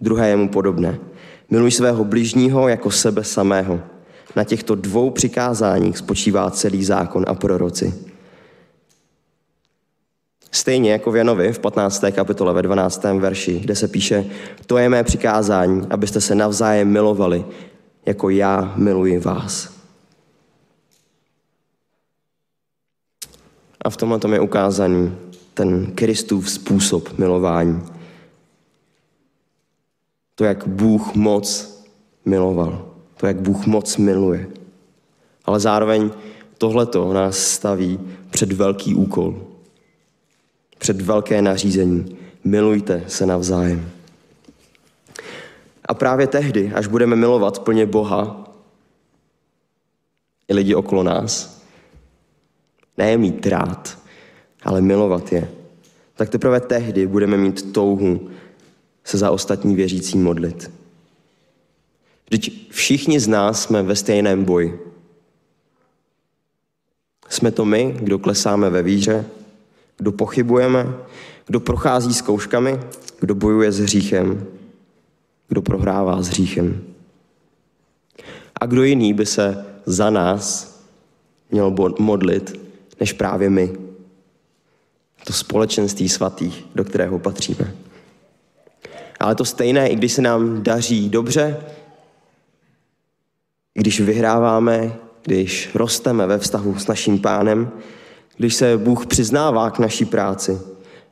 Druhé 0.00 0.28
je 0.28 0.36
mu 0.36 0.48
podobné. 0.48 0.98
Miluj 1.50 1.70
svého 1.70 2.04
bližního 2.04 2.68
jako 2.68 2.90
sebe 2.90 3.24
samého. 3.24 3.80
Na 4.36 4.44
těchto 4.44 4.74
dvou 4.74 5.10
přikázáních 5.10 5.98
spočívá 5.98 6.50
celý 6.50 6.84
zákon 6.84 7.24
a 7.28 7.34
proroci. 7.34 7.94
Stejně 10.50 10.92
jako 10.92 11.12
v 11.12 11.16
Janovi 11.16 11.52
v 11.52 11.58
15. 11.58 12.04
kapitole 12.12 12.52
ve 12.52 12.62
12. 12.62 13.04
verši, 13.18 13.60
kde 13.60 13.76
se 13.76 13.88
píše, 13.88 14.24
to 14.66 14.78
je 14.78 14.88
mé 14.88 15.04
přikázání, 15.04 15.86
abyste 15.90 16.20
se 16.20 16.34
navzájem 16.34 16.88
milovali, 16.88 17.44
jako 18.06 18.30
já 18.30 18.72
miluji 18.76 19.18
vás. 19.18 19.73
A 23.84 23.90
v 23.90 23.96
tomhle 23.96 24.18
tom 24.18 24.32
je 24.32 24.40
ukázaný 24.40 25.16
ten 25.54 25.86
Kristův 25.94 26.50
způsob 26.50 27.18
milování. 27.18 27.82
To, 30.34 30.44
jak 30.44 30.68
Bůh 30.68 31.14
moc 31.14 31.74
miloval. 32.24 32.94
To, 33.16 33.26
jak 33.26 33.40
Bůh 33.40 33.66
moc 33.66 33.96
miluje. 33.96 34.48
Ale 35.44 35.60
zároveň 35.60 36.10
tohleto 36.58 37.12
nás 37.12 37.38
staví 37.38 38.00
před 38.30 38.52
velký 38.52 38.94
úkol. 38.94 39.42
Před 40.78 41.00
velké 41.00 41.42
nařízení. 41.42 42.16
Milujte 42.44 43.04
se 43.08 43.26
navzájem. 43.26 43.90
A 45.84 45.94
právě 45.94 46.26
tehdy, 46.26 46.72
až 46.74 46.86
budeme 46.86 47.16
milovat 47.16 47.58
plně 47.58 47.86
Boha 47.86 48.44
i 50.48 50.54
lidi 50.54 50.74
okolo 50.74 51.02
nás, 51.02 51.62
ne 52.98 53.10
je 53.10 53.18
mít 53.18 53.46
rád, 53.46 53.98
ale 54.62 54.80
milovat 54.80 55.32
je. 55.32 55.50
Tak 56.14 56.30
teprve 56.30 56.60
tehdy 56.60 57.06
budeme 57.06 57.36
mít 57.36 57.72
touhu 57.72 58.30
se 59.04 59.18
za 59.18 59.30
ostatní 59.30 59.74
věřící 59.74 60.18
modlit. 60.18 60.70
Vždyť 62.30 62.70
všichni 62.70 63.20
z 63.20 63.28
nás 63.28 63.62
jsme 63.62 63.82
ve 63.82 63.96
stejném 63.96 64.44
boji. 64.44 64.80
Jsme 67.28 67.50
to 67.50 67.64
my, 67.64 67.96
kdo 68.00 68.18
klesáme 68.18 68.70
ve 68.70 68.82
víře, 68.82 69.24
kdo 69.96 70.12
pochybujeme, 70.12 70.94
kdo 71.46 71.60
prochází 71.60 72.14
zkouškami, 72.14 72.80
kdo 73.20 73.34
bojuje 73.34 73.72
s 73.72 73.78
hříchem, 73.78 74.46
kdo 75.48 75.62
prohrává 75.62 76.22
s 76.22 76.28
hříchem. 76.28 76.84
A 78.60 78.66
kdo 78.66 78.82
jiný 78.82 79.14
by 79.14 79.26
se 79.26 79.64
za 79.86 80.10
nás 80.10 80.74
měl 81.50 81.74
modlit, 81.98 82.63
než 83.00 83.12
právě 83.12 83.50
my. 83.50 83.72
společenství 85.30 86.08
svatých, 86.08 86.66
do 86.74 86.84
kterého 86.84 87.18
patříme. 87.18 87.74
Ale 89.20 89.34
to 89.34 89.44
stejné, 89.44 89.88
i 89.88 89.96
když 89.96 90.12
se 90.12 90.22
nám 90.22 90.62
daří 90.62 91.08
dobře, 91.08 91.56
když 93.74 94.00
vyhráváme, 94.00 94.96
když 95.22 95.74
rosteme 95.74 96.26
ve 96.26 96.38
vztahu 96.38 96.78
s 96.78 96.86
naším 96.86 97.18
pánem, 97.18 97.70
když 98.36 98.54
se 98.54 98.76
Bůh 98.76 99.06
přiznává 99.06 99.70
k 99.70 99.78
naší 99.78 100.04
práci, 100.04 100.58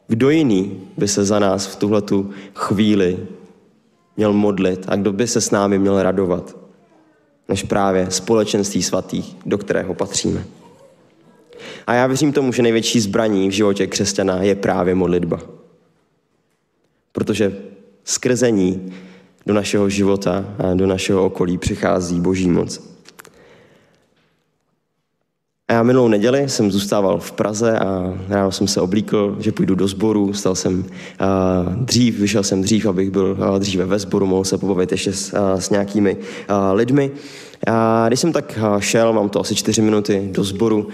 kdo 0.08 0.30
jiný 0.30 0.80
by 0.98 1.08
se 1.08 1.24
za 1.24 1.38
nás 1.38 1.66
v 1.66 1.76
tuhletu 1.76 2.30
chvíli 2.54 3.26
měl 4.16 4.32
modlit 4.32 4.84
a 4.88 4.96
kdo 4.96 5.12
by 5.12 5.26
se 5.26 5.40
s 5.40 5.50
námi 5.50 5.78
měl 5.78 6.02
radovat, 6.02 6.56
než 7.48 7.62
právě 7.62 8.10
společenství 8.10 8.82
svatých, 8.82 9.36
do 9.46 9.58
kterého 9.58 9.94
patříme. 9.94 10.44
A 11.86 11.94
já 11.94 12.06
věřím 12.06 12.32
tomu, 12.32 12.52
že 12.52 12.62
největší 12.62 13.00
zbraní 13.00 13.48
v 13.48 13.52
životě 13.52 13.86
křesťana 13.86 14.42
je 14.42 14.54
právě 14.54 14.94
modlitba. 14.94 15.40
Protože 17.12 17.56
skrze 18.04 18.50
ní 18.50 18.92
do 19.46 19.54
našeho 19.54 19.88
života 19.88 20.44
a 20.58 20.74
do 20.74 20.86
našeho 20.86 21.24
okolí 21.24 21.58
přichází 21.58 22.20
boží 22.20 22.50
moc. 22.50 22.92
A 25.68 25.74
já 25.74 25.82
minulou 25.82 26.08
neděli 26.08 26.48
jsem 26.48 26.70
zůstával 26.70 27.18
v 27.18 27.32
Praze 27.32 27.78
a 27.78 28.18
ráno 28.28 28.52
jsem 28.52 28.68
se 28.68 28.80
oblíkl, 28.80 29.36
že 29.40 29.52
půjdu 29.52 29.74
do 29.74 29.88
sboru, 29.88 30.32
stal 30.32 30.54
jsem 30.54 30.78
uh, 30.80 31.74
dřív, 31.74 32.18
vyšel 32.18 32.42
jsem 32.42 32.62
dřív, 32.62 32.86
abych 32.86 33.10
byl 33.10 33.36
uh, 33.40 33.58
dříve 33.58 33.84
ve 33.84 33.98
sboru, 33.98 34.26
mohl 34.26 34.44
se 34.44 34.58
pobavit 34.58 34.92
ještě 34.92 35.12
s, 35.12 35.32
uh, 35.32 35.60
s 35.60 35.70
nějakými 35.70 36.16
uh, 36.16 36.56
lidmi. 36.72 37.10
A 37.66 38.04
když 38.08 38.20
jsem 38.20 38.32
tak 38.32 38.58
šel, 38.78 39.12
mám 39.12 39.28
to 39.28 39.40
asi 39.40 39.54
čtyři 39.54 39.82
minuty 39.82 40.28
do 40.32 40.44
sboru, 40.44 40.88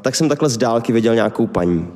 tak 0.00 0.14
jsem 0.14 0.28
takhle 0.28 0.48
z 0.48 0.56
dálky 0.56 0.92
viděl 0.92 1.14
nějakou 1.14 1.46
paní. 1.46 1.88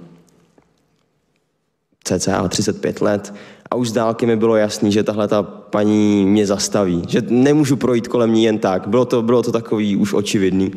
cca 2.05 2.49
35 2.49 3.01
let. 3.01 3.35
A 3.71 3.75
už 3.77 3.89
z 3.89 3.93
dálky 3.93 4.27
mi 4.27 4.37
bylo 4.37 4.57
jasný, 4.57 4.93
že 4.93 5.03
tahle 5.03 5.29
ta 5.29 5.43
paní 5.43 6.27
mě 6.27 6.47
zastaví. 6.47 7.03
Že 7.09 7.23
nemůžu 7.29 7.77
projít 7.77 8.09
kolem 8.09 8.33
ní 8.33 8.45
jen 8.45 8.59
tak. 8.59 8.87
Bylo 8.87 9.05
to, 9.05 9.23
bylo 9.23 9.43
to 9.43 9.53
takový 9.53 9.97
už 9.97 10.13
očividný. 10.13 10.73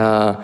A 0.00 0.38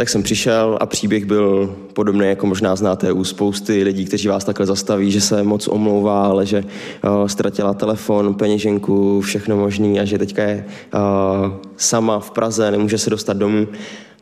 tak 0.00 0.08
jsem 0.08 0.22
přišel 0.22 0.78
a 0.80 0.86
příběh 0.86 1.24
byl 1.24 1.76
podobný, 1.92 2.26
jako 2.26 2.46
možná 2.46 2.76
znáte 2.76 3.12
u 3.12 3.24
spousty 3.24 3.82
lidí, 3.82 4.04
kteří 4.04 4.28
vás 4.28 4.44
takhle 4.44 4.66
zastaví, 4.66 5.10
že 5.10 5.20
se 5.20 5.42
moc 5.42 5.68
omlouvá, 5.68 6.26
ale 6.26 6.46
že 6.46 6.64
uh, 6.64 7.26
ztratila 7.26 7.74
telefon, 7.74 8.34
peněženku, 8.34 9.20
všechno 9.20 9.56
možný 9.56 10.00
a 10.00 10.04
že 10.04 10.18
teďka 10.18 10.42
je 10.42 10.64
uh, 10.94 11.52
sama 11.76 12.20
v 12.20 12.30
Praze, 12.30 12.70
nemůže 12.70 12.98
se 12.98 13.10
dostat 13.10 13.36
domů. 13.36 13.66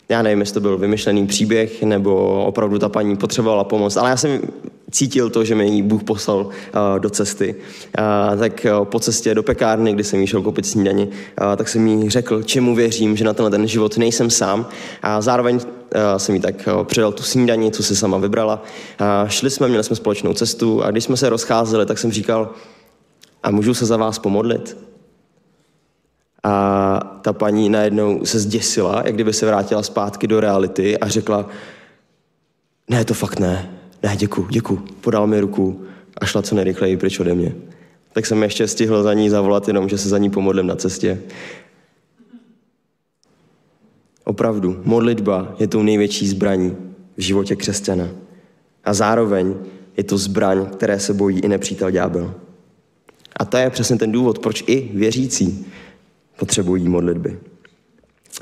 Já 0.08 0.22
nevím, 0.22 0.40
jestli 0.40 0.54
to 0.54 0.60
byl 0.60 0.78
vymyšlený 0.78 1.26
příběh, 1.26 1.82
nebo 1.82 2.44
opravdu 2.44 2.78
ta 2.78 2.88
paní 2.88 3.16
potřebovala 3.16 3.64
pomoc, 3.64 3.96
ale 3.96 4.10
já 4.10 4.16
jsem 4.16 4.40
cítil 4.90 5.30
to, 5.30 5.44
že 5.44 5.54
mě 5.54 5.64
jí 5.64 5.82
Bůh 5.82 6.04
poslal 6.04 6.40
uh, 6.40 6.98
do 6.98 7.10
cesty. 7.10 7.54
Uh, 7.98 8.38
tak 8.38 8.66
uh, 8.78 8.84
po 8.84 9.00
cestě 9.00 9.34
do 9.34 9.42
pekárny, 9.42 9.92
kdy 9.92 10.04
jsem 10.04 10.20
jí 10.20 10.26
šel 10.26 10.42
koupit 10.42 10.66
snídaně, 10.66 11.04
uh, 11.06 11.56
tak 11.56 11.68
jsem 11.68 11.86
jí 11.86 12.10
řekl, 12.10 12.42
čemu 12.42 12.74
věřím, 12.74 13.16
že 13.16 13.24
na 13.24 13.32
tenhle 13.32 13.50
ten 13.50 13.68
život 13.68 13.98
nejsem 13.98 14.30
sám. 14.30 14.66
A 15.02 15.20
zároveň 15.20 15.54
uh, 15.56 15.60
jsem 16.16 16.34
jí 16.34 16.40
tak 16.40 16.68
uh, 16.74 16.84
předal 16.84 17.12
tu 17.12 17.22
snídaní, 17.22 17.72
co 17.72 17.82
si 17.82 17.96
sama 17.96 18.18
vybrala. 18.18 18.62
Uh, 19.00 19.28
šli 19.28 19.50
jsme, 19.50 19.68
měli 19.68 19.84
jsme 19.84 19.96
společnou 19.96 20.34
cestu 20.34 20.84
a 20.84 20.90
když 20.90 21.04
jsme 21.04 21.16
se 21.16 21.28
rozcházeli, 21.28 21.86
tak 21.86 21.98
jsem 21.98 22.12
říkal, 22.12 22.50
a 23.42 23.50
můžu 23.50 23.74
se 23.74 23.86
za 23.86 23.96
vás 23.96 24.18
pomodlit? 24.18 24.76
A 26.44 26.97
ta 27.28 27.32
paní 27.32 27.68
najednou 27.68 28.24
se 28.24 28.38
zděsila, 28.38 29.02
jak 29.04 29.14
kdyby 29.14 29.32
se 29.32 29.46
vrátila 29.46 29.82
zpátky 29.82 30.26
do 30.26 30.40
reality 30.40 30.98
a 30.98 31.08
řekla, 31.08 31.48
ne, 32.90 33.04
to 33.04 33.14
fakt 33.14 33.38
ne, 33.38 33.70
ne, 34.02 34.16
děku, 34.16 34.46
děku. 34.50 34.76
Podal 35.00 35.26
mi 35.26 35.40
ruku 35.40 35.84
a 36.20 36.26
šla 36.26 36.42
co 36.42 36.54
nejrychleji 36.54 36.96
pryč 36.96 37.20
ode 37.20 37.34
mě. 37.34 37.54
Tak 38.12 38.26
jsem 38.26 38.42
ještě 38.42 38.68
stihl 38.68 39.02
za 39.02 39.14
ní 39.14 39.30
zavolat 39.30 39.68
jenom, 39.68 39.88
že 39.88 39.98
se 39.98 40.08
za 40.08 40.18
ní 40.18 40.30
pomodlím 40.30 40.66
na 40.66 40.76
cestě. 40.76 41.22
Opravdu, 44.24 44.80
modlitba 44.84 45.54
je 45.58 45.66
tou 45.66 45.82
největší 45.82 46.28
zbraní 46.28 46.76
v 47.16 47.20
životě 47.20 47.56
křesťana. 47.56 48.08
A 48.84 48.94
zároveň 48.94 49.54
je 49.96 50.04
to 50.04 50.18
zbraň, 50.18 50.66
které 50.66 51.00
se 51.00 51.14
bojí 51.14 51.40
i 51.40 51.48
nepřítel 51.48 51.90
ďábel. 51.90 52.34
A 53.36 53.44
to 53.44 53.56
je 53.56 53.70
přesně 53.70 53.96
ten 53.96 54.12
důvod, 54.12 54.38
proč 54.38 54.64
i 54.66 54.90
věřící 54.94 55.66
potřebují 56.38 56.88
modlitby. 56.88 57.38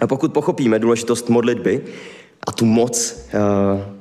A 0.01 0.07
pokud 0.07 0.33
pochopíme 0.33 0.79
důležitost 0.79 1.29
modlitby 1.29 1.85
a 2.47 2.53
tu 2.53 2.65
moc, 2.65 3.27
eh, 3.29 3.95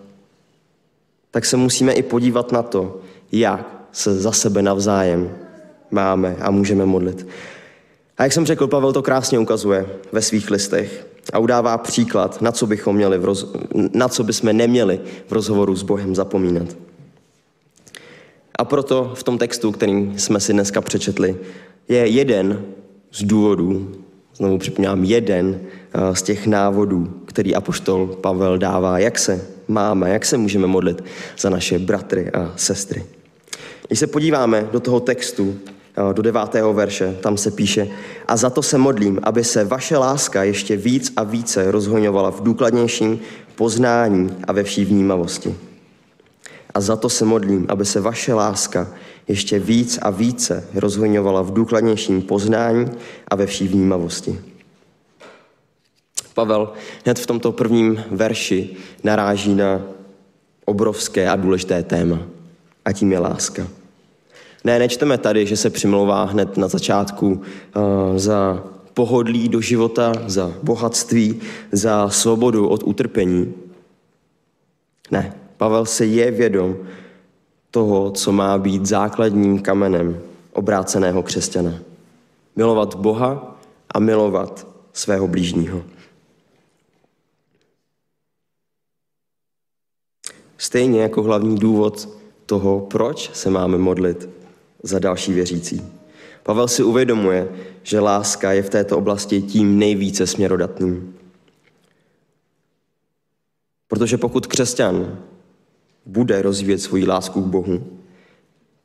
tak 1.32 1.46
se 1.46 1.58
musíme 1.58 1.94
i 1.94 2.04
podívat 2.04 2.52
na 2.52 2.64
to, 2.64 3.00
jak 3.32 3.88
se 3.92 4.20
za 4.20 4.32
sebe 4.32 4.62
navzájem 4.62 5.38
máme 5.92 6.36
a 6.42 6.52
můžeme 6.52 6.86
modlit. 6.86 7.28
A 8.18 8.24
jak 8.24 8.34
jsem 8.34 8.46
řekl, 8.46 8.68
Pavel 8.68 8.94
to 8.94 9.02
krásně 9.02 9.40
ukazuje 9.40 9.86
ve 10.12 10.22
svých 10.22 10.52
listech 10.52 11.08
a 11.34 11.40
udává 11.40 11.78
příklad, 11.78 12.42
na 12.42 12.52
co 12.52 12.68
bychom 12.68 12.96
měli 12.96 13.18
v 13.18 13.26
roz... 13.26 13.54
na 13.94 14.08
co 14.08 14.24
bychom 14.24 14.58
neměli 14.58 15.00
v 15.28 15.32
rozhovoru 15.32 15.76
s 15.76 15.84
Bohem 15.84 16.16
zapomínat. 16.16 16.68
A 18.56 18.66
proto 18.66 19.12
v 19.16 19.24
tom 19.24 19.38
textu, 19.38 19.72
který 19.72 20.14
jsme 20.18 20.40
si 20.40 20.54
dneska 20.54 20.82
přečetli, 20.82 21.38
je 21.90 22.08
jeden 22.08 22.66
z 23.16 23.24
důvodů, 23.24 23.92
znovu 24.36 24.58
připomínám, 24.58 25.04
jeden 25.04 25.60
eh, 25.94 26.16
z 26.16 26.22
těch 26.22 26.48
návodů, 26.48 27.14
který 27.26 27.56
apoštol 27.56 28.08
Pavel 28.08 28.58
dává, 28.58 29.00
jak 29.00 29.20
se 29.20 29.42
máme, 29.68 30.10
jak 30.10 30.26
se 30.26 30.38
můžeme 30.38 30.68
modlit 30.68 31.04
za 31.38 31.50
naše 31.50 31.80
bratry 31.80 32.32
a 32.32 32.54
sestry. 32.56 33.06
Když 33.88 34.00
se 34.00 34.08
podíváme 34.08 34.70
do 34.72 34.80
toho 34.80 35.00
textu, 35.00 35.56
eh, 35.98 36.14
do 36.14 36.22
devátého 36.22 36.74
verše, 36.74 37.18
tam 37.22 37.38
se 37.38 37.52
píše, 37.52 37.88
a 38.28 38.38
za 38.38 38.50
to 38.50 38.62
se 38.62 38.78
modlím, 38.78 39.20
aby 39.24 39.44
se 39.44 39.64
vaše 39.64 39.98
láska 39.98 40.44
ještě 40.44 40.78
víc 40.78 41.14
a 41.16 41.24
více 41.24 41.72
rozhoňovala 41.72 42.32
v 42.32 42.44
důkladnějším 42.44 43.20
poznání 43.56 44.32
a 44.48 44.54
ve 44.54 44.64
vší 44.64 44.86
vnímavosti. 44.86 45.56
A 46.74 46.82
za 46.82 46.96
to 46.96 47.10
se 47.10 47.26
modlím, 47.26 47.66
aby 47.70 47.86
se 47.86 48.02
vaše 48.02 48.34
láska 48.34 48.88
ještě 49.28 49.60
víc 49.60 50.00
a 50.02 50.10
více 50.10 50.68
rozhoňovala 50.74 51.42
v 51.42 51.54
důkladnějším 51.54 52.22
poznání 52.22 52.86
a 53.28 53.36
ve 53.36 53.46
vší 53.46 53.68
vnímavosti. 53.68 54.40
Pavel 56.34 56.74
hned 57.06 57.20
v 57.20 57.28
tomto 57.28 57.52
prvním 57.52 58.04
verši 58.12 58.70
naráží 59.04 59.56
na 59.56 59.82
obrovské 60.66 61.30
a 61.30 61.36
důležité 61.36 61.84
téma. 61.84 62.20
A 62.86 62.94
tím 62.94 63.12
je 63.12 63.20
láska. 63.20 63.68
Ne, 64.64 64.80
nečteme 64.80 65.18
tady, 65.18 65.46
že 65.46 65.58
se 65.58 65.70
přimlouvá 65.70 66.24
hned 66.24 66.58
na 66.58 66.68
začátku 66.68 67.28
uh, 67.28 67.42
za 68.16 68.64
pohodlí 68.94 69.50
do 69.50 69.62
života, 69.62 70.14
za 70.26 70.54
bohatství, 70.64 71.42
za 71.72 72.10
svobodu 72.10 72.68
od 72.68 72.84
utrpení. 72.84 73.54
Ne, 75.12 75.34
Pavel 75.58 75.86
se 75.86 76.06
je 76.06 76.32
vědom 76.32 76.78
toho, 77.76 78.12
co 78.12 78.32
má 78.32 78.58
být 78.58 78.86
základním 78.86 79.60
kamenem 79.60 80.22
obráceného 80.54 81.24
křesťana. 81.24 81.74
Milovat 82.56 82.96
Boha 82.96 83.60
a 83.94 84.00
milovat 84.00 84.68
svého 84.94 85.28
blížního. 85.28 85.84
Stejně 90.58 91.02
jako 91.02 91.24
hlavní 91.24 91.58
důvod 91.58 92.10
toho, 92.46 92.80
proč 92.80 93.32
se 93.34 93.50
máme 93.50 93.78
modlit 93.78 94.30
za 94.84 95.00
další 95.00 95.34
věřící. 95.34 95.82
Pavel 96.44 96.68
si 96.68 96.84
uvědomuje, 96.84 97.50
že 97.84 98.00
láska 98.00 98.54
je 98.54 98.64
v 98.64 98.70
této 98.70 98.98
oblasti 98.98 99.42
tím 99.42 99.80
nejvíce 99.80 100.28
směrodatným. 100.28 101.16
Protože 103.88 104.18
pokud 104.18 104.48
křesťan 104.48 105.20
bude 106.06 106.42
rozvíjet 106.42 106.82
svoji 106.82 107.08
lásku 107.08 107.42
k 107.42 107.46
Bohu, 107.46 107.84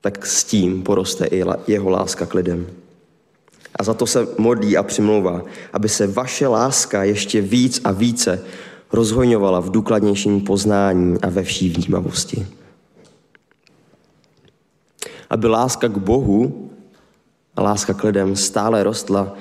tak 0.01 0.27
s 0.27 0.45
tím 0.45 0.83
poroste 0.83 1.27
i 1.27 1.45
jeho 1.67 1.91
láska 1.91 2.27
k 2.27 2.35
lidem. 2.35 2.67
A 3.79 3.85
za 3.85 3.95
to 3.95 4.07
se 4.07 4.29
modlí 4.39 4.77
a 4.77 4.83
přimlouvá, 4.83 5.43
aby 5.73 5.89
se 5.89 6.07
vaše 6.07 6.47
láska 6.47 7.05
ještě 7.05 7.41
víc 7.41 7.81
a 7.85 7.93
více 7.93 8.45
rozhojňovala 8.93 9.61
v 9.61 9.71
důkladnějším 9.71 10.41
poznání 10.41 11.21
a 11.23 11.29
ve 11.29 11.43
vší 11.43 11.69
vnímavosti. 11.69 12.47
Aby 15.31 15.49
láska 15.49 15.89
k 15.89 15.99
Bohu 15.99 16.71
a 17.57 17.63
láska 17.63 17.95
k 17.95 18.05
lidem 18.05 18.37
stále 18.37 18.83
rostla, 18.83 19.35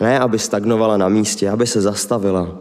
ne 0.00 0.18
aby 0.18 0.38
stagnovala 0.38 0.96
na 0.96 1.08
místě, 1.08 1.50
aby 1.50 1.66
se 1.66 1.80
zastavila, 1.80 2.58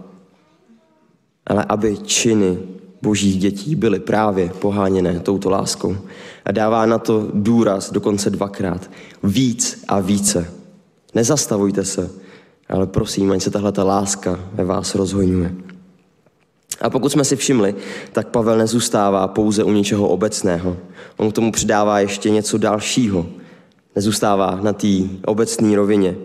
ale 1.45 1.65
aby 1.69 1.97
činy 1.97 2.57
božích 3.03 3.39
dětí 3.39 3.75
byly 3.75 3.99
právě 3.99 4.51
poháněné 4.59 5.19
touto 5.19 5.49
láskou. 5.49 5.97
A 6.45 6.51
dává 6.51 6.85
na 6.85 6.97
to 6.97 7.27
důraz 7.33 7.91
dokonce 7.91 8.29
dvakrát. 8.29 8.89
Víc 9.23 9.83
a 9.87 9.99
více. 9.99 10.51
Nezastavujte 11.15 11.85
se, 11.85 12.09
ale 12.69 12.87
prosím, 12.87 13.31
ať 13.31 13.41
se 13.41 13.51
tahle 13.51 13.73
láska 13.77 14.39
ve 14.53 14.63
vás 14.63 14.95
rozhojňuje. 14.95 15.55
A 16.81 16.89
pokud 16.89 17.11
jsme 17.11 17.23
si 17.23 17.35
všimli, 17.35 17.75
tak 18.11 18.27
Pavel 18.27 18.57
nezůstává 18.57 19.27
pouze 19.27 19.63
u 19.63 19.71
něčeho 19.71 20.07
obecného. 20.07 20.77
On 21.17 21.31
k 21.31 21.35
tomu 21.35 21.51
přidává 21.51 21.99
ještě 21.99 22.29
něco 22.29 22.57
dalšího. 22.57 23.25
Nezůstává 23.95 24.59
na 24.61 24.73
té 24.73 24.87
obecné 25.25 25.75
rovině, 25.75 26.15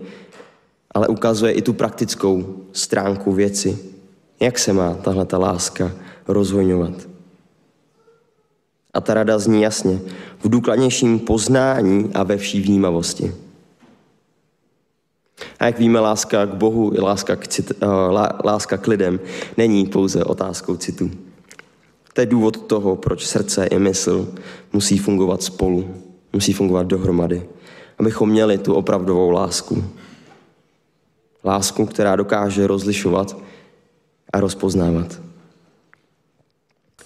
ale 0.91 1.07
ukazuje 1.07 1.51
i 1.51 1.61
tu 1.61 1.73
praktickou 1.73 2.63
stránku 2.71 3.31
věci. 3.31 3.77
Jak 4.39 4.59
se 4.59 4.73
má 4.73 4.93
tahle 4.93 5.25
ta 5.25 5.37
láska 5.37 5.91
rozhojňovat? 6.33 7.09
A 8.93 9.01
ta 9.01 9.13
rada 9.13 9.39
zní 9.39 9.61
jasně, 9.61 9.99
v 10.43 10.49
důkladnějším 10.49 11.19
poznání 11.19 12.11
a 12.13 12.23
ve 12.23 12.37
vší 12.37 12.61
vnímavosti. 12.61 13.33
A 15.59 15.65
jak 15.65 15.79
víme, 15.79 15.99
láska 15.99 16.45
k 16.45 16.53
Bohu 16.53 16.93
i 16.95 16.99
láska 16.99 17.35
k, 17.35 17.47
cit, 17.47 17.71
uh, 17.83 17.89
láska 18.45 18.77
k 18.77 18.87
lidem 18.87 19.19
není 19.57 19.85
pouze 19.85 20.23
otázkou 20.23 20.75
citu. 20.75 21.11
To 22.13 22.21
je 22.21 22.25
důvod 22.25 22.57
toho, 22.57 22.95
proč 22.95 23.25
srdce 23.25 23.65
i 23.65 23.79
mysl 23.79 24.33
musí 24.73 24.97
fungovat 24.97 25.43
spolu, 25.43 25.95
musí 26.33 26.53
fungovat 26.53 26.87
dohromady, 26.87 27.47
abychom 27.99 28.29
měli 28.29 28.57
tu 28.57 28.73
opravdovou 28.73 29.29
lásku. 29.29 29.83
Lásku, 31.45 31.85
která 31.85 32.15
dokáže 32.15 32.67
rozlišovat 32.67 33.37
a 34.33 34.39
rozpoznávat. 34.39 35.28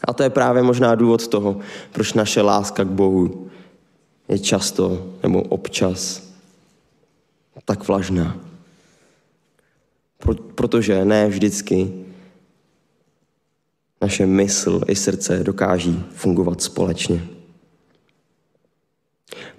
A 0.07 0.13
to 0.13 0.23
je 0.23 0.29
právě 0.29 0.63
možná 0.63 0.95
důvod 0.95 1.27
toho, 1.27 1.59
proč 1.91 2.13
naše 2.13 2.41
láska 2.41 2.83
k 2.83 2.87
Bohu 2.87 3.49
je 4.27 4.39
často 4.39 5.07
nebo 5.23 5.41
občas 5.41 6.33
tak 7.65 7.87
vlažná. 7.87 8.37
Protože 10.55 11.05
ne 11.05 11.27
vždycky 11.27 11.93
naše 14.01 14.25
mysl 14.25 14.81
i 14.87 14.95
srdce 14.95 15.43
dokáží 15.43 16.03
fungovat 16.11 16.61
společně. 16.61 17.27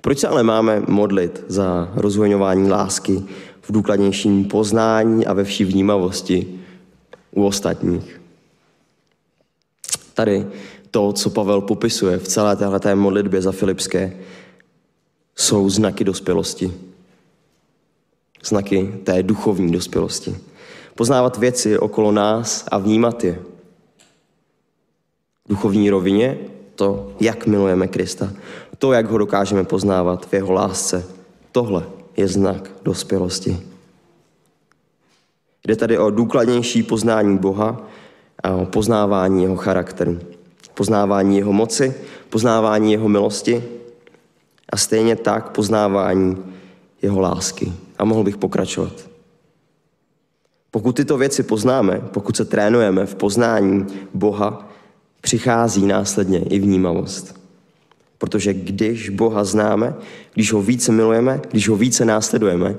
Proč 0.00 0.18
se 0.18 0.28
ale 0.28 0.42
máme 0.42 0.82
modlit 0.88 1.44
za 1.48 1.92
rozvojňování 1.94 2.70
lásky 2.70 3.22
v 3.60 3.72
důkladnějším 3.72 4.44
poznání 4.44 5.26
a 5.26 5.32
ve 5.32 5.44
vší 5.44 5.64
vnímavosti 5.64 6.60
u 7.30 7.44
ostatních? 7.44 8.23
Tady 10.14 10.46
to, 10.90 11.12
co 11.12 11.30
Pavel 11.30 11.60
popisuje 11.60 12.18
v 12.18 12.28
celé 12.28 12.56
této 12.56 12.96
modlitbě 12.96 13.42
za 13.42 13.52
Filipské, 13.52 14.16
jsou 15.36 15.70
znaky 15.70 16.04
dospělosti. 16.04 16.72
Znaky 18.44 19.00
té 19.04 19.22
duchovní 19.22 19.72
dospělosti. 19.72 20.36
Poznávat 20.94 21.38
věci 21.38 21.78
okolo 21.78 22.12
nás 22.12 22.64
a 22.70 22.78
vnímat 22.78 23.24
je. 23.24 23.42
V 25.44 25.48
duchovní 25.48 25.90
rovině 25.90 26.38
to, 26.74 27.12
jak 27.20 27.46
milujeme 27.46 27.88
Krista. 27.88 28.32
To, 28.78 28.92
jak 28.92 29.10
ho 29.10 29.18
dokážeme 29.18 29.64
poznávat 29.64 30.26
v 30.26 30.32
jeho 30.32 30.52
lásce. 30.52 31.06
Tohle 31.52 31.86
je 32.16 32.28
znak 32.28 32.70
dospělosti. 32.82 33.60
Jde 35.66 35.76
tady 35.76 35.98
o 35.98 36.10
důkladnější 36.10 36.82
poznání 36.82 37.38
Boha 37.38 37.86
poznávání 38.64 39.42
jeho 39.42 39.56
charakteru. 39.56 40.18
Poznávání 40.74 41.36
jeho 41.36 41.52
moci, 41.52 41.94
poznávání 42.30 42.92
jeho 42.92 43.08
milosti 43.08 43.64
a 44.68 44.76
stejně 44.76 45.16
tak 45.16 45.50
poznávání 45.50 46.36
jeho 47.02 47.20
lásky. 47.20 47.72
A 47.98 48.04
mohl 48.04 48.22
bych 48.24 48.36
pokračovat. 48.36 49.10
Pokud 50.70 50.96
tyto 50.96 51.18
věci 51.18 51.42
poznáme, 51.42 52.00
pokud 52.12 52.36
se 52.36 52.44
trénujeme 52.44 53.06
v 53.06 53.14
poznání 53.14 53.86
Boha, 54.14 54.68
přichází 55.20 55.86
následně 55.86 56.38
i 56.38 56.58
vnímavost. 56.58 57.40
Protože 58.18 58.54
když 58.54 59.08
Boha 59.08 59.44
známe, 59.44 59.94
když 60.34 60.52
ho 60.52 60.62
více 60.62 60.92
milujeme, 60.92 61.40
když 61.50 61.68
ho 61.68 61.76
více 61.76 62.04
následujeme, 62.04 62.76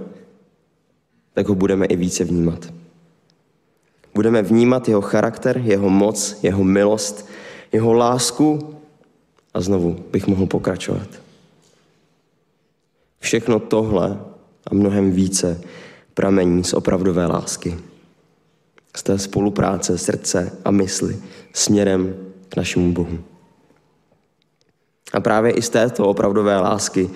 tak 1.34 1.48
ho 1.48 1.56
budeme 1.56 1.86
i 1.86 1.96
více 1.96 2.24
vnímat. 2.24 2.74
Budeme 4.15 4.41
vnímat 4.41 4.88
jeho 4.89 5.01
charakter, 5.01 5.58
jeho 5.58 5.89
moc, 5.89 6.38
jeho 6.43 6.63
milost, 6.63 7.30
jeho 7.71 7.93
lásku 7.93 8.75
a 9.54 9.62
znovu 9.62 10.06
bych 10.12 10.28
mohl 10.28 10.45
pokračovat. 10.45 11.08
Všechno 13.19 13.60
tohle 13.60 14.19
a 14.67 14.73
mnohem 14.73 15.12
více 15.12 15.62
pramení 16.13 16.63
z 16.63 16.73
opravdové 16.73 17.25
lásky. 17.25 17.78
Z 18.95 19.04
té 19.04 19.19
spolupráce 19.19 19.97
srdce 19.97 20.51
a 20.65 20.71
mysli 20.71 21.19
směrem 21.54 22.15
k 22.49 22.56
našemu 22.56 22.93
Bohu. 22.93 23.19
A 25.13 25.19
právě 25.19 25.51
i 25.51 25.62
z 25.62 25.69
této 25.69 26.08
opravdové 26.08 26.58
lásky 26.58 27.10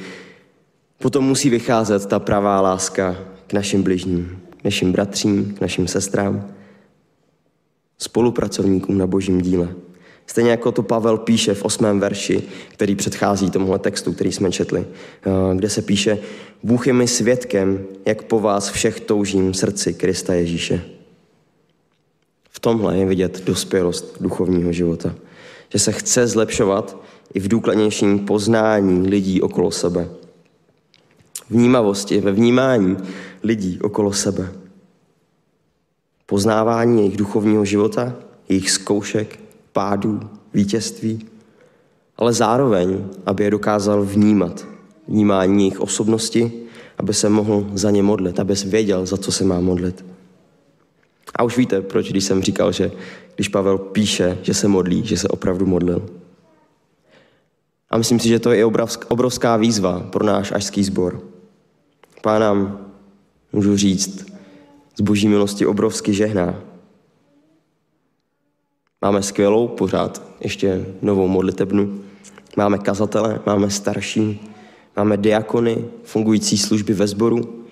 potom 0.98 1.26
musí 1.26 1.50
vycházet 1.50 2.06
ta 2.06 2.20
pravá 2.20 2.62
láska 2.62 3.16
k 3.48 3.54
našim 3.54 3.84
bližním, 3.84 4.42
k 4.62 4.64
našim 4.64 4.92
bratřím, 4.92 5.54
k 5.54 5.62
našim 5.62 5.88
sestrám, 5.88 6.59
spolupracovníkům 8.00 8.98
na 8.98 9.08
božím 9.08 9.42
díle. 9.42 9.76
Stejně 10.28 10.52
jako 10.52 10.72
to 10.72 10.84
Pavel 10.84 11.18
píše 11.18 11.54
v 11.54 11.66
osmém 11.66 12.00
verši, 12.00 12.44
který 12.70 12.96
předchází 12.96 13.52
tomuhle 13.52 13.80
textu, 13.80 14.14
který 14.14 14.32
jsme 14.32 14.52
četli, 14.52 14.86
eh, 14.86 15.56
kde 15.56 15.70
se 15.70 15.82
píše 15.82 16.20
Bůh 16.64 16.88
je 16.88 16.94
mi 16.94 17.08
svědkem, 17.08 17.86
jak 18.06 18.24
po 18.24 18.40
vás 18.40 18.70
všech 18.70 19.00
toužím 19.00 19.54
srdci 19.54 19.94
Krista 19.94 20.34
Ježíše. 20.34 20.82
V 22.50 22.60
tomhle 22.60 22.98
je 22.98 23.06
vidět 23.06 23.46
dospělost 23.46 24.18
duchovního 24.22 24.72
života. 24.72 25.16
Že 25.70 25.80
se 25.80 25.92
chce 25.92 26.28
zlepšovat 26.28 26.98
i 27.34 27.40
v 27.40 27.48
důkladnějším 27.48 28.20
poznání 28.20 29.08
lidí 29.10 29.42
okolo 29.42 29.72
sebe. 29.72 30.10
Vnímavosti, 31.50 32.22
ve 32.22 32.32
vnímání 32.32 32.98
lidí 33.44 33.80
okolo 33.82 34.14
sebe. 34.14 34.52
Poznávání 36.30 37.00
jejich 37.00 37.18
duchovního 37.18 37.66
života, 37.66 38.14
jejich 38.50 38.72
zkoušek, 38.72 39.40
pádů, 39.74 40.20
vítězství, 40.54 41.26
ale 42.18 42.34
zároveň, 42.34 43.06
aby 43.26 43.44
je 43.44 43.52
dokázal 43.52 44.04
vnímat, 44.04 44.68
vnímání 45.08 45.64
jejich 45.64 45.80
osobnosti, 45.80 46.52
aby 46.98 47.14
se 47.14 47.30
mohl 47.30 47.70
za 47.74 47.92
ně 47.92 48.04
modlit, 48.04 48.40
aby 48.40 48.54
věděl, 48.66 49.06
za 49.06 49.18
co 49.18 49.32
se 49.32 49.46
má 49.46 49.60
modlit. 49.60 50.06
A 51.36 51.44
už 51.44 51.58
víte, 51.58 51.82
proč, 51.82 52.10
když 52.10 52.24
jsem 52.24 52.44
říkal, 52.44 52.72
že 52.72 52.92
když 53.36 53.48
Pavel 53.48 53.78
píše, 53.78 54.38
že 54.42 54.54
se 54.54 54.68
modlí, 54.68 55.06
že 55.06 55.18
se 55.18 55.28
opravdu 55.28 55.66
modlil. 55.66 56.10
A 57.90 57.98
myslím 57.98 58.20
si, 58.20 58.28
že 58.28 58.40
to 58.40 58.52
je 58.52 58.66
obrovská 59.08 59.58
výzva 59.58 60.00
pro 60.00 60.26
náš 60.26 60.52
ažský 60.52 60.84
sbor. 60.84 61.22
Pán 62.22 62.42
nám, 62.42 62.86
můžu 63.54 63.78
říct, 63.78 64.39
z 65.00 65.02
boží 65.02 65.28
milosti 65.28 65.66
obrovsky 65.66 66.14
žehná. 66.14 66.60
Máme 69.02 69.24
skvělou, 69.24 69.68
pořád 69.68 70.22
ještě 70.42 70.86
novou 71.02 71.28
modlitebnu. 71.28 72.04
Máme 72.58 72.78
kazatele, 72.78 73.40
máme 73.46 73.70
starší, 73.70 74.52
máme 74.98 75.18
diakony, 75.18 75.86
fungující 76.04 76.58
služby 76.58 76.94
ve 76.94 77.08
sboru, 77.08 77.66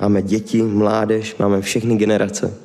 máme 0.00 0.22
děti, 0.22 0.62
mládež, 0.62 1.36
máme 1.36 1.60
všechny 1.60 1.96
generace. 1.96 2.58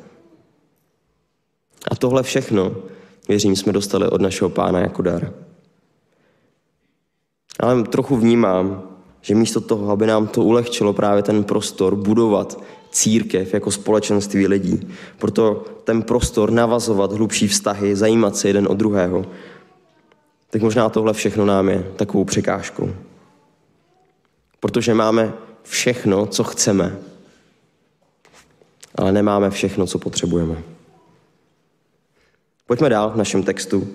A 1.91 1.95
tohle 1.95 2.23
všechno, 2.23 2.75
věřím, 3.27 3.55
jsme 3.55 3.73
dostali 3.73 4.09
od 4.09 4.21
našeho 4.21 4.49
pána 4.49 4.79
jako 4.79 5.01
dar. 5.01 5.33
Ale 7.59 7.83
trochu 7.83 8.17
vnímám, 8.17 8.83
že 9.21 9.35
místo 9.35 9.61
toho, 9.61 9.91
aby 9.91 10.07
nám 10.07 10.27
to 10.27 10.43
ulehčilo 10.43 10.93
právě 10.93 11.23
ten 11.23 11.43
prostor 11.43 11.95
budovat 11.95 12.61
církev 12.95 13.53
jako 13.53 13.71
společenství 13.71 14.47
lidí, 14.47 14.87
proto 15.17 15.65
ten 15.83 16.01
prostor 16.01 16.51
navazovat 16.51 17.11
hlubší 17.11 17.47
vztahy, 17.47 17.95
zajímat 17.95 18.37
se 18.37 18.49
jeden 18.49 18.67
od 18.69 18.77
druhého, 18.77 19.25
tak 20.49 20.61
možná 20.61 20.89
tohle 20.89 21.13
všechno 21.13 21.45
nám 21.45 21.69
je 21.69 21.83
takovou 21.95 22.23
překážkou. 22.25 22.89
Protože 24.59 24.93
máme 24.93 25.33
všechno, 25.63 26.25
co 26.25 26.43
chceme, 26.43 26.97
ale 28.95 29.11
nemáme 29.11 29.49
všechno, 29.49 29.87
co 29.87 29.99
potřebujeme. 29.99 30.63
Pojďme 32.67 32.89
dál 32.89 33.11
v 33.11 33.17
našem 33.17 33.43
textu. 33.43 33.87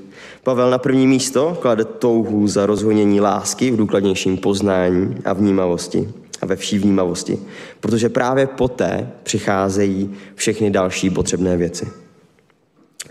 Pavel 0.43 0.71
na 0.71 0.79
první 0.79 1.07
místo 1.07 1.59
klade 1.61 1.85
touhu 1.85 2.47
za 2.47 2.67
rozhonění 2.67 3.21
lásky 3.21 3.71
v 3.71 3.77
důkladnějším 3.77 4.39
poznání 4.39 5.17
a 5.25 5.33
vnímavosti 5.33 6.09
a 6.40 6.46
ve 6.46 6.57
vší 6.57 6.79
vnímavosti, 6.79 7.38
protože 7.81 8.09
právě 8.09 8.46
poté 8.46 9.11
přicházejí 9.22 10.16
všechny 10.35 10.70
další 10.70 11.11
potřebné 11.11 11.57
věci. 11.57 11.88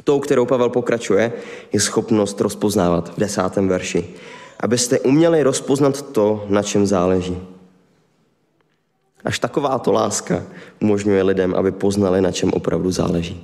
Tou, 0.03 0.19
kterou 0.19 0.45
Pavel 0.45 0.69
pokračuje, 0.69 1.33
je 1.73 1.79
schopnost 1.79 2.41
rozpoznávat 2.41 3.13
v 3.15 3.19
desátém 3.19 3.67
verši, 3.67 4.09
abyste 4.59 4.99
uměli 4.99 5.43
rozpoznat 5.43 6.01
to, 6.01 6.45
na 6.49 6.63
čem 6.63 6.85
záleží. 6.87 7.37
Až 9.23 9.39
takováto 9.39 9.91
láska 9.91 10.43
umožňuje 10.81 11.23
lidem, 11.23 11.55
aby 11.55 11.71
poznali, 11.71 12.21
na 12.21 12.31
čem 12.31 12.51
opravdu 12.53 12.91
záleží. 12.91 13.43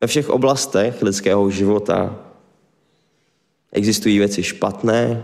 Ve 0.00 0.06
všech 0.06 0.30
oblastech 0.30 1.02
lidského 1.02 1.50
života 1.50 2.18
existují 3.72 4.18
věci 4.18 4.42
špatné, 4.42 5.22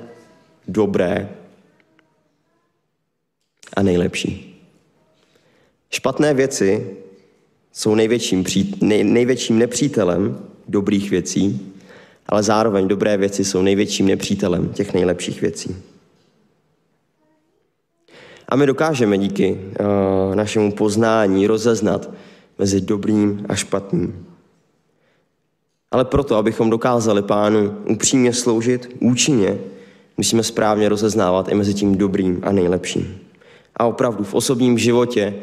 dobré 0.68 1.28
a 3.76 3.82
nejlepší. 3.82 4.60
Špatné 5.90 6.34
věci 6.34 6.96
jsou 7.72 7.94
největším, 7.94 8.44
nej, 8.80 9.04
největším 9.04 9.58
nepřítelem 9.58 10.38
dobrých 10.68 11.10
věcí, 11.10 11.72
ale 12.26 12.42
zároveň 12.42 12.88
dobré 12.88 13.16
věci 13.16 13.44
jsou 13.44 13.62
největším 13.62 14.06
nepřítelem 14.06 14.68
těch 14.68 14.94
nejlepších 14.94 15.40
věcí. 15.40 15.76
A 18.48 18.56
my 18.56 18.66
dokážeme 18.66 19.18
díky 19.18 19.52
uh, 19.52 20.34
našemu 20.34 20.72
poznání 20.72 21.46
rozeznat 21.46 22.10
mezi 22.58 22.80
dobrým 22.80 23.46
a 23.48 23.54
špatným. 23.54 24.26
Ale 25.90 26.04
proto, 26.04 26.36
abychom 26.36 26.70
dokázali 26.70 27.22
pánu 27.22 27.74
upřímně 27.88 28.32
sloužit, 28.32 28.96
účinně, 29.00 29.58
musíme 30.16 30.42
správně 30.42 30.88
rozeznávat 30.88 31.48
i 31.48 31.54
mezi 31.54 31.74
tím 31.74 31.96
dobrým 31.96 32.40
a 32.42 32.52
nejlepším. 32.52 33.27
A 33.78 33.86
opravdu 33.86 34.24
v 34.24 34.34
osobním 34.34 34.78
životě 34.78 35.34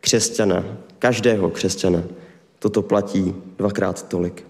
křesťana, 0.00 0.64
každého 0.98 1.50
křesťana, 1.50 2.02
toto 2.58 2.82
platí 2.82 3.34
dvakrát 3.58 4.08
tolik. 4.08 4.44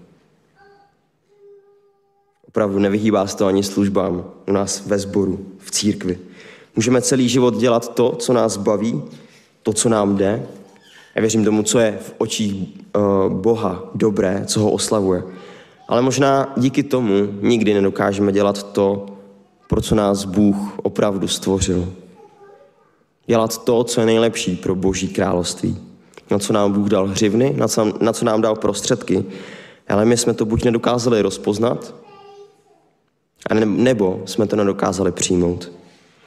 Opravdu 2.48 2.78
nevyhýbá 2.78 3.26
se 3.26 3.36
to 3.36 3.46
ani 3.46 3.62
službám 3.62 4.24
u 4.48 4.52
nás 4.52 4.86
ve 4.86 4.98
sboru, 4.98 5.46
v 5.58 5.70
církvi. 5.70 6.18
Můžeme 6.76 7.02
celý 7.02 7.28
život 7.28 7.56
dělat 7.56 7.94
to, 7.94 8.12
co 8.12 8.32
nás 8.32 8.56
baví, 8.56 9.02
to, 9.62 9.72
co 9.72 9.88
nám 9.88 10.16
jde. 10.16 10.46
Já 11.14 11.20
věřím 11.20 11.44
tomu, 11.44 11.62
co 11.62 11.78
je 11.78 11.98
v 12.02 12.14
očích 12.18 12.68
uh, 12.96 13.32
Boha 13.32 13.90
dobré, 13.94 14.42
co 14.46 14.60
ho 14.60 14.70
oslavuje. 14.70 15.22
Ale 15.88 16.02
možná 16.02 16.52
díky 16.56 16.82
tomu 16.82 17.14
nikdy 17.40 17.74
nedokážeme 17.74 18.32
dělat 18.32 18.72
to, 18.72 19.06
pro 19.68 19.80
co 19.80 19.94
nás 19.94 20.24
Bůh 20.24 20.78
opravdu 20.78 21.28
stvořil. 21.28 21.92
Dělat 23.32 23.64
to, 23.64 23.84
co 23.84 24.00
je 24.00 24.06
nejlepší 24.06 24.56
pro 24.56 24.74
Boží 24.74 25.08
království. 25.08 25.78
Na 26.30 26.38
co 26.38 26.52
nám 26.52 26.72
Bůh 26.72 26.88
dal 26.88 27.06
hřivny, 27.06 27.54
na 27.56 27.68
co, 27.68 27.92
na 28.00 28.12
co 28.12 28.24
nám 28.24 28.42
dal 28.42 28.56
prostředky, 28.56 29.24
ale 29.88 30.04
my 30.04 30.16
jsme 30.16 30.34
to 30.34 30.44
buď 30.44 30.64
nedokázali 30.64 31.22
rozpoznat, 31.22 31.94
nebo 33.64 34.22
jsme 34.24 34.46
to 34.46 34.56
nedokázali 34.56 35.12
přijmout 35.12 35.72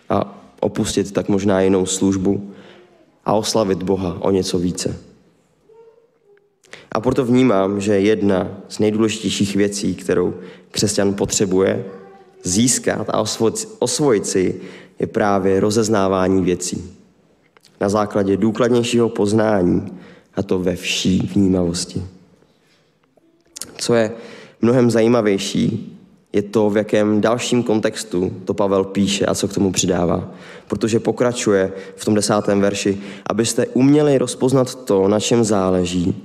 a 0.09 0.39
opustit 0.59 1.11
tak 1.11 1.29
možná 1.29 1.61
jinou 1.61 1.85
službu 1.85 2.53
a 3.25 3.33
oslavit 3.33 3.83
Boha 3.83 4.17
o 4.19 4.31
něco 4.31 4.59
více. 4.59 4.97
A 6.91 6.99
proto 6.99 7.25
vnímám, 7.25 7.81
že 7.81 7.99
jedna 7.99 8.47
z 8.69 8.79
nejdůležitějších 8.79 9.55
věcí, 9.55 9.95
kterou 9.95 10.33
křesťan 10.71 11.13
potřebuje 11.13 11.85
získat 12.43 13.09
a 13.09 13.23
osvojit 13.79 14.27
si, 14.27 14.61
je 14.99 15.07
právě 15.07 15.59
rozeznávání 15.59 16.43
věcí. 16.43 16.91
Na 17.81 17.89
základě 17.89 18.37
důkladnějšího 18.37 19.09
poznání, 19.09 19.97
a 20.35 20.43
to 20.43 20.59
ve 20.59 20.75
vší 20.75 21.29
vnímavosti. 21.33 22.03
Co 23.77 23.93
je 23.93 24.11
mnohem 24.61 24.91
zajímavější, 24.91 25.91
je 26.33 26.41
to, 26.41 26.69
v 26.69 26.77
jakém 26.77 27.21
dalším 27.21 27.63
kontextu 27.63 28.33
to 28.45 28.53
Pavel 28.53 28.83
píše 28.83 29.25
a 29.25 29.35
co 29.35 29.47
k 29.47 29.53
tomu 29.53 29.71
přidává. 29.71 30.31
Protože 30.67 30.99
pokračuje 30.99 31.71
v 31.95 32.05
tom 32.05 32.15
desátém 32.15 32.61
verši, 32.61 32.97
abyste 33.29 33.65
uměli 33.67 34.17
rozpoznat 34.17 34.75
to, 34.85 35.07
na 35.07 35.19
čem 35.19 35.43
záleží, 35.43 36.15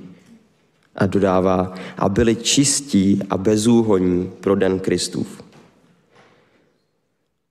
a 0.95 1.05
dodává, 1.05 1.73
a 1.97 2.09
byli 2.09 2.35
čistí 2.35 3.21
a 3.29 3.37
bezúhoní 3.37 4.31
pro 4.41 4.55
den 4.55 4.79
Kristův. 4.79 5.40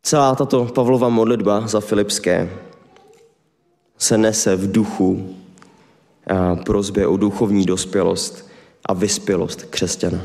Celá 0.02 0.34
tato 0.34 0.64
Pavlova 0.64 1.08
modlitba 1.08 1.66
za 1.66 1.80
Filipské 1.80 2.50
se 3.98 4.18
nese 4.18 4.56
v 4.56 4.72
duchu 4.72 5.36
prozbě 6.64 7.06
o 7.06 7.16
duchovní 7.16 7.66
dospělost 7.66 8.48
a 8.86 8.92
vyspělost 8.94 9.62
křesťana. 9.62 10.20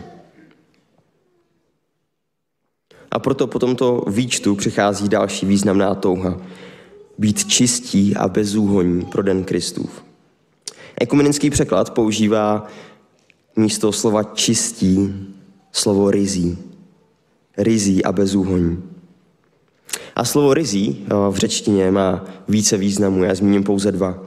A 3.11 3.19
proto 3.19 3.47
po 3.47 3.59
tomto 3.59 4.03
výčtu 4.07 4.55
přichází 4.55 5.09
další 5.09 5.45
významná 5.45 5.95
touha. 5.95 6.37
Být 7.17 7.45
čistí 7.45 8.15
a 8.15 8.27
bezúhoní 8.27 9.05
pro 9.05 9.23
den 9.23 9.43
Kristův. 9.43 10.03
Ekumenický 11.01 11.49
překlad 11.49 11.89
používá 11.89 12.67
místo 13.55 13.91
slova 13.91 14.23
čistí 14.23 15.13
slovo 15.71 16.11
rizí. 16.11 16.57
Rizí 17.57 18.05
a 18.05 18.11
bezúhoní. 18.11 18.94
A 20.15 20.25
slovo 20.25 20.53
rizí 20.53 21.05
v 21.29 21.35
řečtině 21.35 21.91
má 21.91 22.25
více 22.47 22.77
významů, 22.77 23.23
já 23.23 23.35
zmíním 23.35 23.63
pouze 23.63 23.91
dva. 23.91 24.23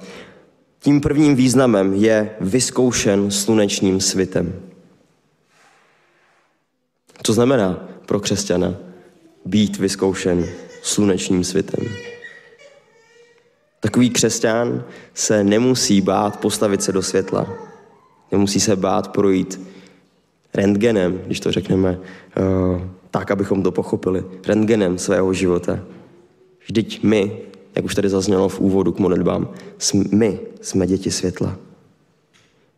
Tím 0.81 1.01
prvním 1.01 1.37
významem 1.37 1.94
je 1.94 2.31
vyzkoušen 2.40 3.31
slunečním 3.31 4.01
svitem. 4.01 4.62
Co 7.22 7.33
znamená 7.33 7.88
pro 8.07 8.20
křesťana 8.20 8.74
být 9.44 9.79
vyzkoušen 9.79 10.46
slunečním 10.83 11.44
světem. 11.44 11.88
Takový 13.81 14.11
křesťan 14.11 14.85
se 15.14 15.44
nemusí 15.44 16.01
bát 16.01 16.40
postavit 16.40 16.83
se 16.83 16.92
do 16.92 17.03
světla. 17.03 17.48
Nemusí 18.33 18.61
se 18.61 18.77
bát 18.77 19.09
projít 19.09 19.61
rentgenem, 20.55 21.22
když 21.27 21.40
to 21.40 21.53
řekneme 21.53 21.98
uh, 21.98 22.83
tak, 23.18 23.31
abychom 23.31 23.62
to 23.62 23.70
pochopili, 23.70 24.24
rentgenem 24.46 24.98
svého 24.98 25.33
života. 25.33 25.81
Vždyť 26.66 27.02
my, 27.02 27.38
jak 27.74 27.85
už 27.85 27.94
tady 27.94 28.09
zaznělo 28.09 28.48
v 28.48 28.61
úvodu 28.61 28.92
k 28.92 28.98
modlitbám, 28.98 29.48
my 30.12 30.40
jsme 30.61 30.87
děti 30.87 31.11
světla. 31.11 31.57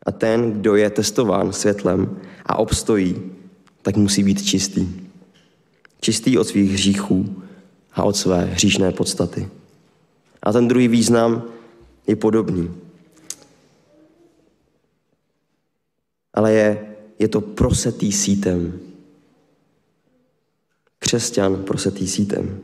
A 0.07 0.13
ten, 0.13 0.53
kdo 0.53 0.77
je 0.77 0.91
testován 0.91 1.53
světlem 1.53 2.17
a 2.47 2.59
obstojí, 2.59 3.17
tak 3.83 3.97
musí 3.97 4.23
být 4.23 4.43
čistý 4.43 5.11
čistý 6.01 6.39
od 6.39 6.45
svých 6.45 6.73
hříchů 6.73 7.43
a 7.93 8.03
od 8.03 8.17
své 8.17 8.45
hříšné 8.45 8.93
podstaty. 8.93 9.49
A 10.43 10.53
ten 10.53 10.69
druhý 10.69 10.89
význam 10.89 11.43
je 12.07 12.17
podobný. 12.17 12.71
Ale 16.35 16.53
je, 16.53 16.87
je 17.19 17.29
to 17.29 17.41
prosetý 17.41 18.13
sítem. 18.13 18.81
Křesťan 21.01 21.65
prosetý 21.65 22.09
sítem. 22.09 22.61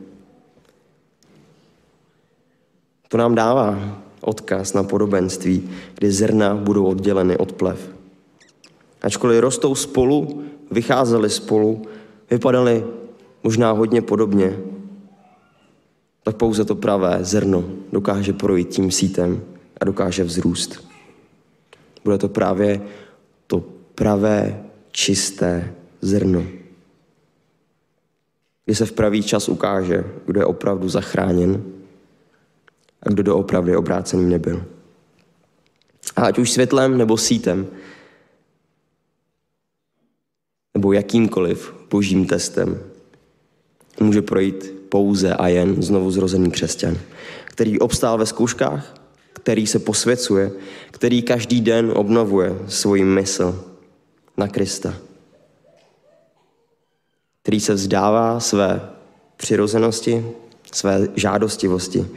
To 3.07 3.17
nám 3.17 3.35
dává 3.35 4.01
odkaz 4.21 4.73
na 4.73 4.83
podobenství, 4.83 5.69
kdy 5.95 6.11
zrna 6.11 6.55
budou 6.55 6.85
odděleny 6.85 7.37
od 7.37 7.51
plev. 7.51 7.89
Ačkoliv 9.01 9.39
rostou 9.39 9.75
spolu, 9.75 10.43
vycházely 10.71 11.29
spolu, 11.29 11.81
vypadaly 12.31 12.85
možná 13.43 13.71
hodně 13.71 14.01
podobně, 14.01 14.57
tak 16.23 16.35
pouze 16.35 16.65
to 16.65 16.75
pravé 16.75 17.17
zrno 17.21 17.63
dokáže 17.91 18.33
projít 18.33 18.69
tím 18.69 18.91
sítem 18.91 19.41
a 19.81 19.85
dokáže 19.85 20.23
vzrůst. 20.23 20.87
Bude 22.03 22.17
to 22.17 22.29
právě 22.29 22.81
to 23.47 23.63
pravé, 23.95 24.63
čisté 24.91 25.73
zrno. 26.01 26.56
Kdy 28.67 28.75
se 28.75 28.85
v 28.85 28.91
pravý 28.91 29.23
čas 29.23 29.49
ukáže, 29.49 30.03
kdo 30.25 30.39
je 30.39 30.45
opravdu 30.45 30.89
zachráněn 30.89 31.63
a 33.03 33.09
kdo 33.09 33.23
doopravdy 33.23 33.75
obrácený 33.75 34.29
nebyl. 34.29 34.65
A 36.15 36.21
ať 36.21 36.39
už 36.39 36.51
světlem 36.51 36.97
nebo 36.97 37.17
sítem, 37.17 37.67
nebo 40.73 40.93
jakýmkoliv 40.93 41.73
božím 41.89 42.27
testem, 42.27 42.79
může 43.99 44.21
projít 44.21 44.73
pouze 44.89 45.33
a 45.33 45.47
jen 45.47 45.83
znovu 45.83 46.11
zrozený 46.11 46.51
křesťan, 46.51 46.97
který 47.45 47.79
obstál 47.79 48.17
ve 48.17 48.25
zkouškách, 48.25 48.93
který 49.33 49.67
se 49.67 49.79
posvěcuje, 49.79 50.51
který 50.91 51.21
každý 51.21 51.61
den 51.61 51.91
obnovuje 51.95 52.59
svůj 52.67 53.03
mysl 53.03 53.65
na 54.37 54.47
Krista, 54.47 55.06
který 57.47 57.59
se 57.59 57.73
vzdává 57.73 58.39
své 58.39 58.81
přirozenosti, 59.37 60.25
své 60.71 61.07
žádostivosti, 61.15 62.07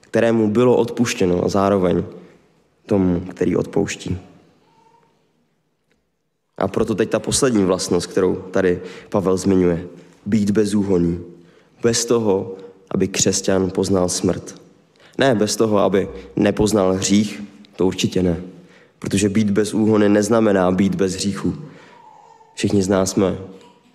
kterému 0.00 0.50
bylo 0.50 0.76
odpuštěno 0.76 1.44
a 1.44 1.48
zároveň 1.48 2.04
tomu, 2.86 3.20
který 3.20 3.56
odpouští. 3.56 4.18
A 6.58 6.68
proto 6.68 6.94
teď 6.94 7.10
ta 7.10 7.18
poslední 7.18 7.64
vlastnost, 7.64 8.06
kterou 8.06 8.34
tady 8.36 8.80
Pavel 9.08 9.36
zmiňuje 9.36 9.86
být 10.26 10.50
bezúhonný. 10.50 11.20
Bez 11.82 12.04
toho, 12.04 12.54
aby 12.90 13.08
křesťan 13.08 13.70
poznal 13.70 14.08
smrt. 14.08 14.60
Ne 15.18 15.34
bez 15.34 15.56
toho, 15.56 15.78
aby 15.78 16.08
nepoznal 16.36 16.92
hřích, 16.92 17.42
to 17.76 17.86
určitě 17.86 18.22
ne. 18.22 18.42
Protože 18.98 19.28
být 19.28 19.50
bez 19.50 19.74
úhony 19.74 20.08
neznamená 20.08 20.70
být 20.70 20.94
bez 20.94 21.14
hříchu. 21.14 21.54
Všichni 22.54 22.82
z 22.82 22.88
nás 22.88 23.10
jsme 23.10 23.38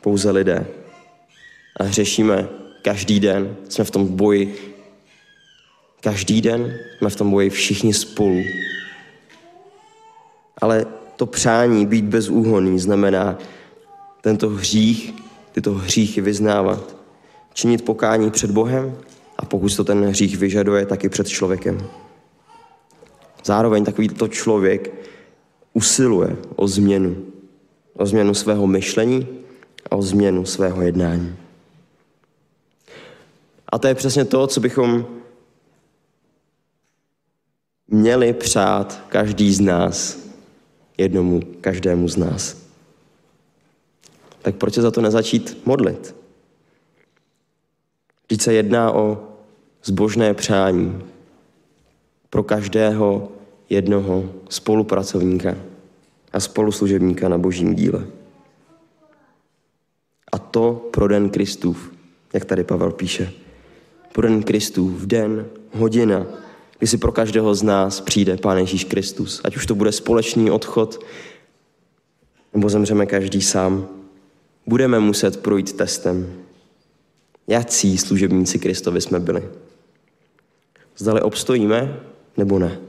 pouze 0.01 0.31
lidé 0.31 0.65
a 1.79 1.83
hřešíme 1.83 2.47
každý 2.81 3.19
den. 3.19 3.55
Jsme 3.69 3.83
v 3.83 3.91
tom 3.91 4.07
boji 4.07 4.75
každý 6.01 6.41
den, 6.41 6.77
jsme 6.97 7.09
v 7.09 7.15
tom 7.15 7.31
boji 7.31 7.49
všichni 7.49 7.93
spolu. 7.93 8.41
Ale 10.61 10.85
to 11.15 11.25
přání 11.25 11.85
být 11.85 12.05
bezúhonný 12.05 12.79
znamená 12.79 13.37
tento 14.21 14.49
hřích, 14.49 15.13
tyto 15.51 15.73
hříchy 15.73 16.21
vyznávat, 16.21 16.95
činit 17.53 17.85
pokání 17.85 18.31
před 18.31 18.51
Bohem 18.51 18.97
a 19.37 19.45
pokud 19.45 19.75
to 19.75 19.83
ten 19.83 20.05
hřích 20.05 20.37
vyžaduje, 20.37 20.85
tak 20.85 21.03
i 21.03 21.09
před 21.09 21.27
člověkem. 21.27 21.87
Zároveň 23.45 23.85
takovýto 23.85 24.27
člověk 24.27 24.93
usiluje 25.73 26.35
o 26.55 26.67
změnu. 26.67 27.25
O 27.97 28.05
změnu 28.05 28.33
svého 28.33 28.67
myšlení 28.67 29.27
a 29.91 29.95
o 29.95 30.01
změnu 30.01 30.45
svého 30.45 30.81
jednání. 30.81 31.35
A 33.75 33.77
to 33.77 33.87
je 33.87 33.95
přesně 33.95 34.25
to, 34.25 34.47
co 34.47 34.59
bychom 34.59 35.05
měli 37.87 38.33
přát 38.33 39.03
každý 39.09 39.53
z 39.53 39.59
nás, 39.59 40.19
jednomu, 40.97 41.41
každému 41.61 42.07
z 42.07 42.17
nás. 42.17 42.57
Tak 44.41 44.55
proč 44.55 44.73
se 44.73 44.81
za 44.81 44.91
to 44.91 45.01
nezačít 45.01 45.57
modlit? 45.65 46.15
Vždyť 48.27 48.41
se 48.41 48.53
jedná 48.53 48.91
o 48.91 49.27
zbožné 49.83 50.33
přání 50.33 51.03
pro 52.29 52.43
každého 52.43 53.31
jednoho 53.69 54.29
spolupracovníka 54.49 55.55
a 56.33 56.39
spoluslužebníka 56.39 57.29
na 57.29 57.37
božím 57.37 57.75
díle. 57.75 58.07
A 60.31 60.37
to 60.37 60.89
pro 60.91 61.07
den 61.07 61.29
Kristův, 61.29 61.91
jak 62.33 62.45
tady 62.45 62.63
Pavel 62.63 62.91
píše. 62.91 63.44
Pro 64.15 64.27
den 64.27 64.43
Kristův, 64.43 65.05
den, 65.05 65.45
hodina, 65.71 66.25
kdy 66.79 66.87
si 66.87 66.97
pro 66.97 67.11
každého 67.11 67.55
z 67.55 67.63
nás 67.63 68.01
přijde 68.01 68.37
Pán 68.37 68.57
Ježíš 68.57 68.83
Kristus. 68.83 69.41
Ať 69.43 69.55
už 69.55 69.65
to 69.65 69.75
bude 69.75 69.91
společný 69.91 70.51
odchod, 70.51 71.05
nebo 72.53 72.69
zemřeme 72.69 73.05
každý 73.05 73.41
sám. 73.41 73.87
Budeme 74.67 74.99
muset 74.99 75.41
projít 75.41 75.73
testem. 75.73 76.43
Jací 77.47 77.97
služebníci 77.97 78.59
Kristovi 78.59 79.01
jsme 79.01 79.19
byli? 79.19 79.49
Zdali 80.97 81.21
obstojíme, 81.21 81.99
nebo 82.37 82.59
ne? 82.59 82.79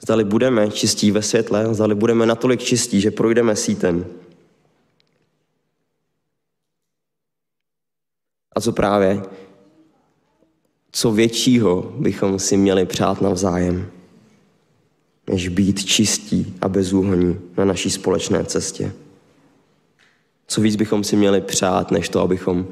Zdali 0.00 0.24
budeme 0.24 0.70
čistí 0.70 1.10
ve 1.10 1.22
světle, 1.22 1.74
zdali 1.74 1.94
budeme 1.94 2.26
natolik 2.26 2.60
čistí, 2.60 3.00
že 3.00 3.10
projdeme 3.10 3.56
sítem. 3.56 4.06
A 8.56 8.60
co 8.60 8.72
právě, 8.72 9.22
co 10.92 11.12
většího 11.12 11.92
bychom 11.98 12.38
si 12.38 12.56
měli 12.56 12.86
přát 12.86 13.20
navzájem, 13.20 13.90
než 15.30 15.48
být 15.48 15.84
čistí 15.84 16.56
a 16.60 16.68
bezúhoní 16.68 17.40
na 17.56 17.64
naší 17.64 17.90
společné 17.90 18.44
cestě. 18.44 18.92
Co 20.46 20.60
víc 20.60 20.76
bychom 20.76 21.04
si 21.04 21.16
měli 21.16 21.40
přát, 21.40 21.90
než 21.90 22.08
to, 22.08 22.20
abychom 22.20 22.68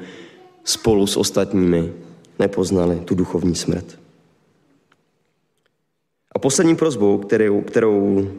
spolu 0.64 1.06
s 1.06 1.16
ostatními 1.16 1.92
nepoznali 2.38 3.00
tu 3.04 3.14
duchovní 3.14 3.54
smrt. 3.54 3.98
A 6.32 6.38
poslední 6.38 6.76
prozbou, 6.76 7.18
kterou, 7.18 7.60
kterou 7.60 8.30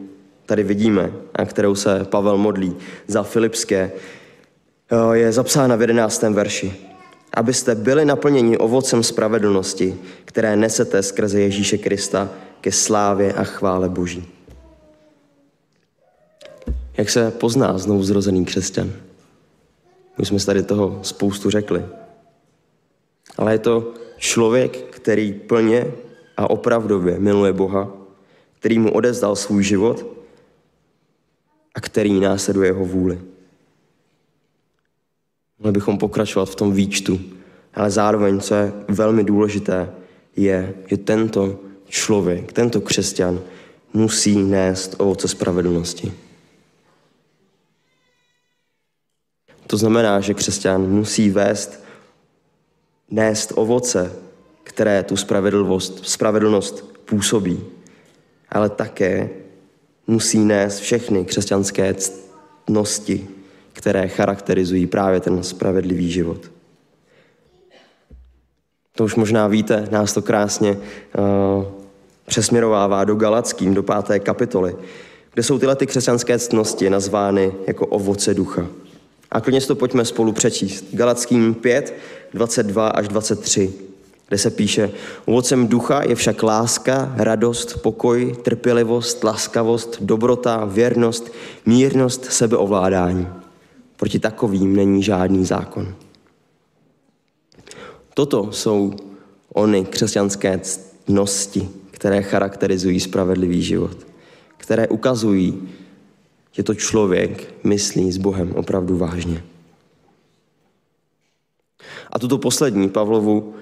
tady 0.46 0.62
vidíme 0.62 1.12
a 1.34 1.44
kterou 1.44 1.74
se 1.74 2.04
Pavel 2.04 2.38
modlí 2.38 2.76
za 3.06 3.22
Filipské, 3.22 3.92
eh, 4.90 5.16
je 5.16 5.32
zapsána 5.32 5.76
v 5.76 5.80
11. 5.80 6.34
verši. 6.34 6.89
Abyste 7.34 7.74
byli 7.74 8.04
naplněni 8.04 8.58
ovocem 8.58 9.02
spravedlnosti, 9.02 9.98
které 10.24 10.56
nesete 10.56 11.02
skrze 11.02 11.40
Ježíše 11.40 11.78
Krista 11.78 12.30
ke 12.60 12.72
slávě 12.72 13.32
a 13.32 13.44
chvále 13.44 13.88
Boží. 13.88 14.28
Jak 16.96 17.10
se 17.10 17.30
pozná 17.30 17.78
znovu 17.78 18.02
zrozený 18.02 18.44
křesťan? 18.44 18.92
My 20.18 20.26
jsme 20.26 20.38
tady 20.40 20.62
toho 20.62 21.00
spoustu 21.02 21.50
řekli. 21.50 21.84
Ale 23.36 23.52
je 23.52 23.58
to 23.58 23.94
člověk, 24.18 24.76
který 24.76 25.32
plně 25.32 25.92
a 26.36 26.50
opravdově 26.50 27.18
miluje 27.18 27.52
Boha, 27.52 27.92
který 28.58 28.78
mu 28.78 28.92
odezdal 28.92 29.36
svůj 29.36 29.62
život 29.64 30.06
a 31.74 31.80
který 31.80 32.20
následuje 32.20 32.68
jeho 32.68 32.84
vůli. 32.84 33.20
Mohli 35.60 35.72
bychom 35.72 35.98
pokračovat 35.98 36.50
v 36.50 36.54
tom 36.54 36.72
výčtu, 36.72 37.20
ale 37.74 37.90
zároveň, 37.90 38.40
co 38.40 38.54
je 38.54 38.72
velmi 38.88 39.24
důležité, 39.24 39.90
je, 40.36 40.74
že 40.86 40.96
tento 40.96 41.60
člověk, 41.88 42.52
tento 42.52 42.80
křesťan 42.80 43.40
musí 43.92 44.38
nést 44.38 44.94
ovoce 44.98 45.28
spravedlnosti. 45.28 46.12
To 49.66 49.76
znamená, 49.76 50.20
že 50.20 50.34
křesťan 50.34 50.90
musí 50.90 51.30
vést, 51.30 51.84
nést 53.10 53.52
ovoce, 53.54 54.12
které 54.62 55.02
tu 55.02 55.16
spravedlnost, 55.16 56.00
spravedlnost 56.06 57.04
působí, 57.04 57.60
ale 58.48 58.68
také 58.70 59.30
musí 60.06 60.38
nést 60.38 60.78
všechny 60.78 61.24
křesťanské 61.24 61.94
ctnosti, 61.94 63.28
které 63.80 64.08
charakterizují 64.08 64.86
právě 64.86 65.20
ten 65.20 65.42
spravedlivý 65.42 66.10
život. 66.10 66.50
To 68.92 69.04
už 69.04 69.14
možná 69.14 69.46
víte, 69.46 69.88
nás 69.90 70.12
to 70.12 70.22
krásně 70.22 70.70
uh, 70.70 71.64
přesměrovává 72.26 73.04
do 73.04 73.14
Galackým, 73.14 73.74
do 73.74 73.82
páté 73.82 74.18
kapitoly, 74.18 74.76
kde 75.32 75.42
jsou 75.42 75.58
tyhle 75.58 75.76
ty 75.76 75.86
křesťanské 75.86 76.38
ctnosti 76.38 76.90
nazvány 76.90 77.52
jako 77.66 77.86
ovoce 77.86 78.34
ducha. 78.34 78.66
A 79.30 79.40
klidně 79.40 79.60
to 79.60 79.74
pojďme 79.74 80.04
spolu 80.04 80.32
přečíst. 80.32 80.84
Galackým 80.92 81.54
5, 81.54 81.94
22 82.34 82.88
až 82.88 83.08
23 83.08 83.72
kde 84.28 84.38
se 84.38 84.50
píše, 84.50 84.90
ovocem 85.24 85.68
ducha 85.68 86.02
je 86.02 86.14
však 86.14 86.42
láska, 86.42 87.14
radost, 87.16 87.82
pokoj, 87.82 88.36
trpělivost, 88.42 89.24
laskavost, 89.24 89.98
dobrota, 90.00 90.64
věrnost, 90.64 91.32
mírnost, 91.66 92.24
sebeovládání. 92.24 93.39
Proti 94.00 94.18
takovým 94.18 94.76
není 94.76 95.02
žádný 95.02 95.44
zákon. 95.44 95.94
Toto 98.14 98.52
jsou 98.52 98.92
ony 99.52 99.84
křesťanské 99.84 100.58
ctnosti, 100.58 101.68
které 101.90 102.22
charakterizují 102.22 103.00
spravedlivý 103.00 103.62
život, 103.62 104.06
které 104.56 104.88
ukazují, 104.88 105.68
že 106.52 106.62
to 106.62 106.74
člověk 106.74 107.54
myslí 107.64 108.12
s 108.12 108.16
Bohem 108.16 108.52
opravdu 108.52 108.98
vážně. 108.98 109.44
A 112.10 112.18
tuto 112.18 112.38
poslední 112.38 112.88
Pavlovu 112.88 113.54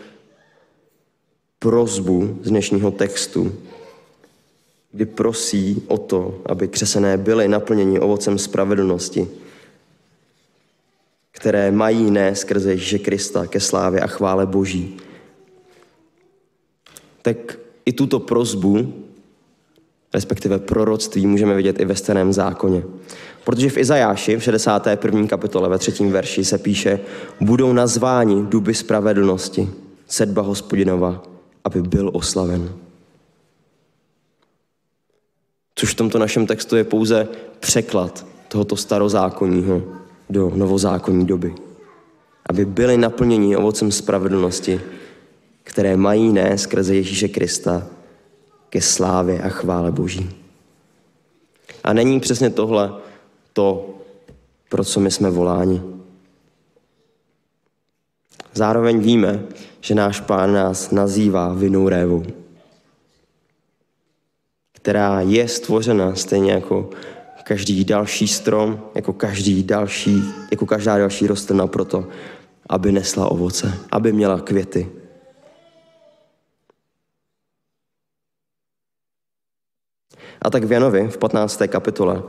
prozbu 1.59 2.39
z 2.43 2.49
dnešního 2.49 2.91
textu, 2.91 3.53
kdy 4.93 5.07
prosí 5.07 5.83
o 5.89 5.99
to, 5.99 6.43
aby 6.47 6.69
křesené 6.69 7.17
byly 7.17 7.49
naplněni 7.49 8.01
ovocem 8.01 8.39
spravedlnosti, 8.39 9.29
které 11.39 11.71
mají 11.71 12.11
ne 12.11 12.35
skrze 12.35 12.71
Ježíše 12.71 12.99
Krista 12.99 13.47
ke 13.47 13.61
slávě 13.61 14.01
a 14.01 14.07
chvále 14.07 14.47
Boží. 14.47 14.97
Tak 17.23 17.59
i 17.85 17.93
tuto 17.93 18.21
prozbu, 18.21 18.95
respektive 20.15 20.59
proroctví, 20.59 21.27
můžeme 21.27 21.55
vidět 21.55 21.81
i 21.81 21.85
ve 21.85 21.95
starém 21.97 22.33
zákoně. 22.33 22.83
Protože 23.45 23.71
v 23.71 23.77
Izajáši 23.77 24.37
v 24.37 24.43
61. 24.43 25.27
kapitole 25.27 25.69
ve 25.69 25.79
třetím 25.79 26.13
verši 26.13 26.45
se 26.45 26.59
píše 26.59 27.01
budou 27.41 27.73
nazváni 27.73 28.43
duby 28.43 28.75
spravedlnosti, 28.75 29.69
sedba 30.07 30.43
hospodinova, 30.43 31.23
aby 31.65 31.83
byl 31.83 32.11
oslaven. 32.15 32.73
Což 35.75 35.93
v 35.93 35.97
tomto 35.97 36.19
našem 36.19 36.47
textu 36.47 36.77
je 36.77 36.85
pouze 36.85 37.29
překlad 37.61 38.27
tohoto 38.49 38.77
starozákonního 38.77 39.98
do 40.31 40.53
novozákonní 40.55 41.27
doby. 41.27 41.55
Aby 42.49 42.65
byli 42.65 42.97
naplněni 42.97 43.57
ovocem 43.57 43.93
spravedlnosti, 43.93 44.81
které 45.63 45.97
mají 45.97 46.33
ne 46.33 46.59
skrze 46.59 46.95
Ježíše 46.95 47.29
Krista 47.29 47.87
ke 48.71 48.81
slávě 48.81 49.43
a 49.43 49.49
chvále 49.49 49.93
Boží. 49.93 50.31
A 51.85 51.93
není 51.93 52.21
přesně 52.21 52.51
tohle 52.51 52.93
to, 53.53 53.95
pro 54.69 54.85
co 54.85 55.01
my 55.01 55.11
jsme 55.11 55.31
voláni. 55.31 55.83
Zároveň 58.55 58.99
víme, 58.99 59.43
že 59.81 59.95
náš 59.95 60.21
pán 60.21 60.53
nás 60.53 60.91
nazývá 60.91 61.55
vinou 61.55 61.89
révou, 61.89 62.25
která 64.73 65.21
je 65.21 65.49
stvořena 65.49 66.15
stejně 66.15 66.53
jako 66.53 66.91
každý 67.49 67.85
další 67.85 68.29
strom, 68.29 68.81
jako, 68.95 69.13
každý 69.13 69.63
další, 69.63 70.23
jako 70.51 70.67
každá 70.67 70.99
další 70.99 71.27
rostlina 71.27 71.67
proto, 71.67 72.09
aby 72.69 72.93
nesla 72.93 73.31
ovoce, 73.31 73.79
aby 73.91 74.13
měla 74.13 74.41
květy. 74.41 74.89
A 80.43 80.51
tak 80.51 80.65
v 80.65 80.73
Janovi 80.73 81.09
v 81.09 81.17
15. 81.17 81.63
kapitole 81.69 82.23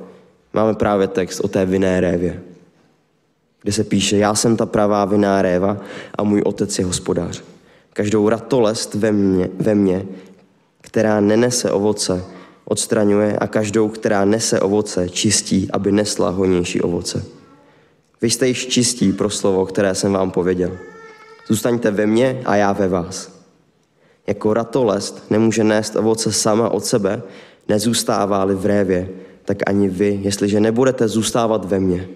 máme 0.53 0.73
právě 0.73 1.07
text 1.07 1.39
o 1.39 1.47
té 1.47 1.65
vinné 1.65 1.99
révě, 1.99 2.43
kde 3.61 3.71
se 3.71 3.83
píše, 3.83 4.17
já 4.17 4.35
jsem 4.35 4.57
ta 4.57 4.65
pravá 4.65 5.05
vinná 5.05 5.41
réva 5.41 5.77
a 6.17 6.23
můj 6.23 6.41
otec 6.45 6.79
je 6.79 6.85
hospodář. 6.85 7.43
Každou 7.93 8.29
ratolest 8.29 8.93
ve 8.95 9.11
mně, 9.11 9.49
ve 9.59 9.75
mně 9.75 10.05
která 10.81 11.19
nenese 11.19 11.71
ovoce, 11.71 12.38
odstraňuje 12.69 13.37
a 13.37 13.47
každou, 13.47 13.89
která 13.89 14.25
nese 14.25 14.59
ovoce, 14.59 15.09
čistí, 15.09 15.67
aby 15.73 15.91
nesla 15.91 16.29
hojnější 16.29 16.81
ovoce. 16.81 17.25
Vy 18.21 18.29
jste 18.29 18.47
již 18.47 18.67
čistí 18.67 19.13
pro 19.13 19.29
slovo, 19.29 19.65
které 19.65 19.95
jsem 19.95 20.13
vám 20.13 20.31
pověděl. 20.31 20.77
Zůstaňte 21.47 21.91
ve 21.91 22.05
mně 22.05 22.41
a 22.45 22.55
já 22.55 22.71
ve 22.71 22.87
vás. 22.87 23.31
Jako 24.27 24.53
ratolest 24.53 25.23
nemůže 25.29 25.63
nést 25.63 25.95
ovoce 25.95 26.31
sama 26.31 26.69
od 26.69 26.85
sebe, 26.85 27.21
nezůstává-li 27.67 28.55
v 28.55 28.65
révě, 28.65 29.09
tak 29.45 29.57
ani 29.65 29.89
vy, 29.89 30.19
jestliže 30.23 30.59
nebudete 30.59 31.07
zůstávat 31.07 31.65
ve 31.65 31.79
mně. 31.79 32.09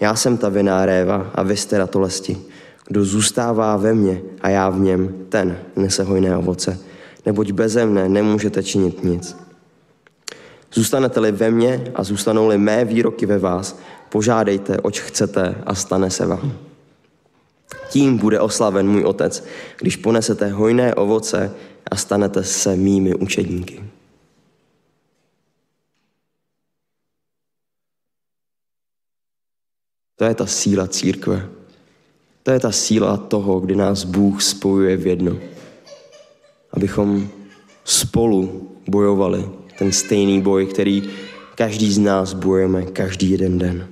Já 0.00 0.16
jsem 0.16 0.36
ta 0.36 0.48
vinná 0.48 0.86
réva 0.86 1.30
a 1.34 1.42
vy 1.42 1.56
jste 1.56 1.78
ratolesti. 1.78 2.38
Kdo 2.86 3.04
zůstává 3.04 3.76
ve 3.76 3.94
mně 3.94 4.22
a 4.40 4.48
já 4.48 4.70
v 4.70 4.80
něm, 4.80 5.14
ten 5.28 5.58
nese 5.76 6.02
hojné 6.02 6.36
ovoce. 6.36 6.78
Neboť 7.26 7.50
beze 7.52 7.86
mne 7.86 8.08
nemůžete 8.08 8.62
činit 8.62 9.04
nic. 9.04 9.36
Zůstanete-li 10.72 11.32
ve 11.32 11.50
mně 11.50 11.92
a 11.94 12.04
zůstanou-li 12.04 12.58
mé 12.58 12.84
výroky 12.84 13.26
ve 13.26 13.38
vás, 13.38 13.78
požádejte, 14.08 14.78
oč 14.78 15.00
chcete 15.00 15.54
a 15.66 15.74
stane 15.74 16.10
se 16.10 16.26
vám. 16.26 16.58
Tím 17.88 18.18
bude 18.18 18.40
oslaven 18.40 18.88
můj 18.88 19.04
otec, 19.04 19.44
když 19.80 19.96
ponesete 19.96 20.48
hojné 20.48 20.94
ovoce 20.94 21.54
a 21.90 21.96
stanete 21.96 22.44
se 22.44 22.76
mými 22.76 23.14
učedníky. 23.14 23.84
To 30.16 30.24
je 30.24 30.34
ta 30.34 30.46
síla 30.46 30.86
církve. 30.86 31.48
To 32.42 32.50
je 32.50 32.60
ta 32.60 32.72
síla 32.72 33.16
toho, 33.16 33.60
kdy 33.60 33.76
nás 33.76 34.04
Bůh 34.04 34.42
spojuje 34.42 34.96
v 34.96 35.06
jedno. 35.06 35.36
Abychom 36.72 37.28
spolu 37.84 38.70
bojovali 38.88 39.59
ten 39.80 39.92
stejný 39.92 40.40
boj, 40.40 40.66
který 40.66 41.10
každý 41.54 41.92
z 41.92 41.98
nás 41.98 42.32
bojujeme 42.32 42.82
každý 42.82 43.30
jeden 43.30 43.58
den. 43.58 43.88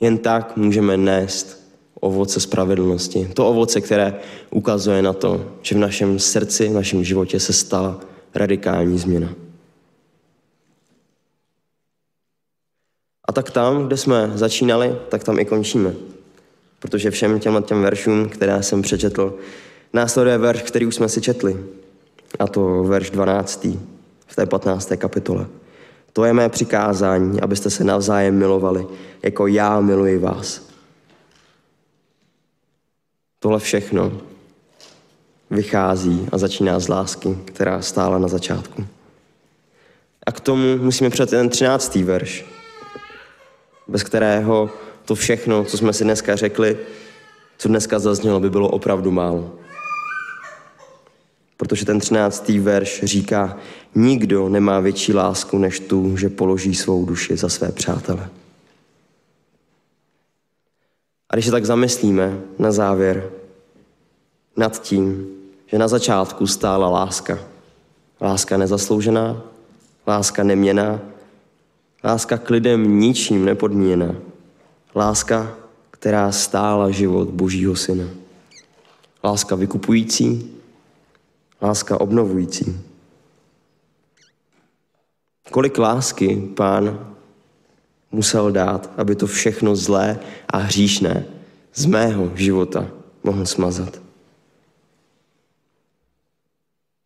Jen 0.00 0.18
tak 0.18 0.56
můžeme 0.56 0.96
nést 0.96 1.62
ovoce 2.00 2.40
spravedlnosti. 2.40 3.30
To 3.34 3.48
ovoce, 3.48 3.80
které 3.80 4.14
ukazuje 4.50 5.02
na 5.02 5.12
to, 5.12 5.58
že 5.62 5.74
v 5.74 5.78
našem 5.78 6.18
srdci, 6.18 6.68
v 6.68 6.72
našem 6.72 7.04
životě 7.04 7.40
se 7.40 7.52
stala 7.52 8.00
radikální 8.34 8.98
změna. 8.98 9.34
A 13.24 13.32
tak 13.32 13.50
tam, 13.50 13.86
kde 13.86 13.96
jsme 13.96 14.32
začínali, 14.34 14.96
tak 15.08 15.24
tam 15.24 15.38
i 15.38 15.44
končíme. 15.44 15.94
Protože 16.78 17.10
všem 17.10 17.40
těmhle 17.40 17.62
těm 17.62 17.82
veršům, 17.82 18.28
které 18.28 18.62
jsem 18.62 18.82
přečetl, 18.82 19.38
následuje 19.92 20.38
verš, 20.38 20.62
který 20.62 20.86
už 20.86 20.94
jsme 20.94 21.08
si 21.08 21.20
četli. 21.20 21.56
A 22.38 22.46
to 22.46 22.82
verš 22.82 23.10
12. 23.10 23.66
v 24.28 24.36
té 24.36 24.46
15. 24.46 24.92
kapitole. 24.96 25.46
To 26.12 26.24
je 26.24 26.32
mé 26.32 26.48
přikázání, 26.48 27.40
abyste 27.40 27.70
se 27.70 27.84
navzájem 27.84 28.38
milovali, 28.38 28.86
jako 29.22 29.46
já 29.46 29.80
miluji 29.80 30.18
vás. 30.18 30.68
Tohle 33.38 33.58
všechno 33.58 34.12
vychází 35.50 36.28
a 36.32 36.38
začíná 36.38 36.78
z 36.80 36.88
lásky, 36.88 37.38
která 37.44 37.82
stála 37.82 38.18
na 38.18 38.28
začátku. 38.28 38.86
A 40.26 40.32
k 40.32 40.40
tomu 40.40 40.76
musíme 40.76 41.10
přijít 41.10 41.30
ten 41.30 41.48
13. 41.48 41.94
verš, 41.94 42.46
bez 43.88 44.02
kterého 44.02 44.70
to 45.04 45.14
všechno, 45.14 45.64
co 45.64 45.78
jsme 45.78 45.92
si 45.92 46.04
dneska 46.04 46.36
řekli, 46.36 46.78
co 47.58 47.68
dneska 47.68 47.98
zaznělo, 47.98 48.40
by 48.40 48.50
bylo 48.50 48.68
opravdu 48.68 49.10
málo. 49.10 49.52
Protože 51.58 51.84
ten 51.84 52.00
třináctý 52.00 52.58
verš 52.58 53.00
říká, 53.04 53.56
nikdo 53.94 54.48
nemá 54.48 54.80
větší 54.80 55.12
lásku 55.14 55.58
než 55.58 55.80
tu, 55.80 56.16
že 56.16 56.28
položí 56.28 56.74
svou 56.74 57.04
duši 57.04 57.36
za 57.36 57.48
své 57.48 57.72
přátele. 57.72 58.28
A 61.30 61.36
když 61.36 61.44
se 61.44 61.50
tak 61.50 61.64
zamyslíme 61.64 62.40
na 62.58 62.72
závěr 62.72 63.30
nad 64.56 64.82
tím, 64.82 65.26
že 65.66 65.78
na 65.78 65.88
začátku 65.88 66.46
stála 66.46 66.88
láska, 66.88 67.38
láska 68.20 68.56
nezasloužená, 68.56 69.42
láska 70.06 70.42
neměná, 70.42 71.00
Láska 72.04 72.38
k 72.38 72.50
lidem 72.50 73.00
ničím 73.00 73.44
nepodmíněná. 73.44 74.14
Láska, 74.94 75.54
která 75.90 76.32
stála 76.32 76.90
život 76.90 77.28
Božího 77.28 77.76
Syna. 77.76 78.04
Láska 79.24 79.54
vykupující, 79.54 80.50
láska 81.62 82.00
obnovující. 82.00 82.80
Kolik 85.50 85.78
lásky 85.78 86.36
pán 86.56 87.14
musel 88.12 88.52
dát, 88.52 88.90
aby 88.96 89.16
to 89.16 89.26
všechno 89.26 89.76
zlé 89.76 90.18
a 90.48 90.56
hříšné 90.56 91.26
z 91.74 91.86
mého 91.86 92.36
života 92.36 92.90
mohl 93.24 93.46
smazat. 93.46 94.02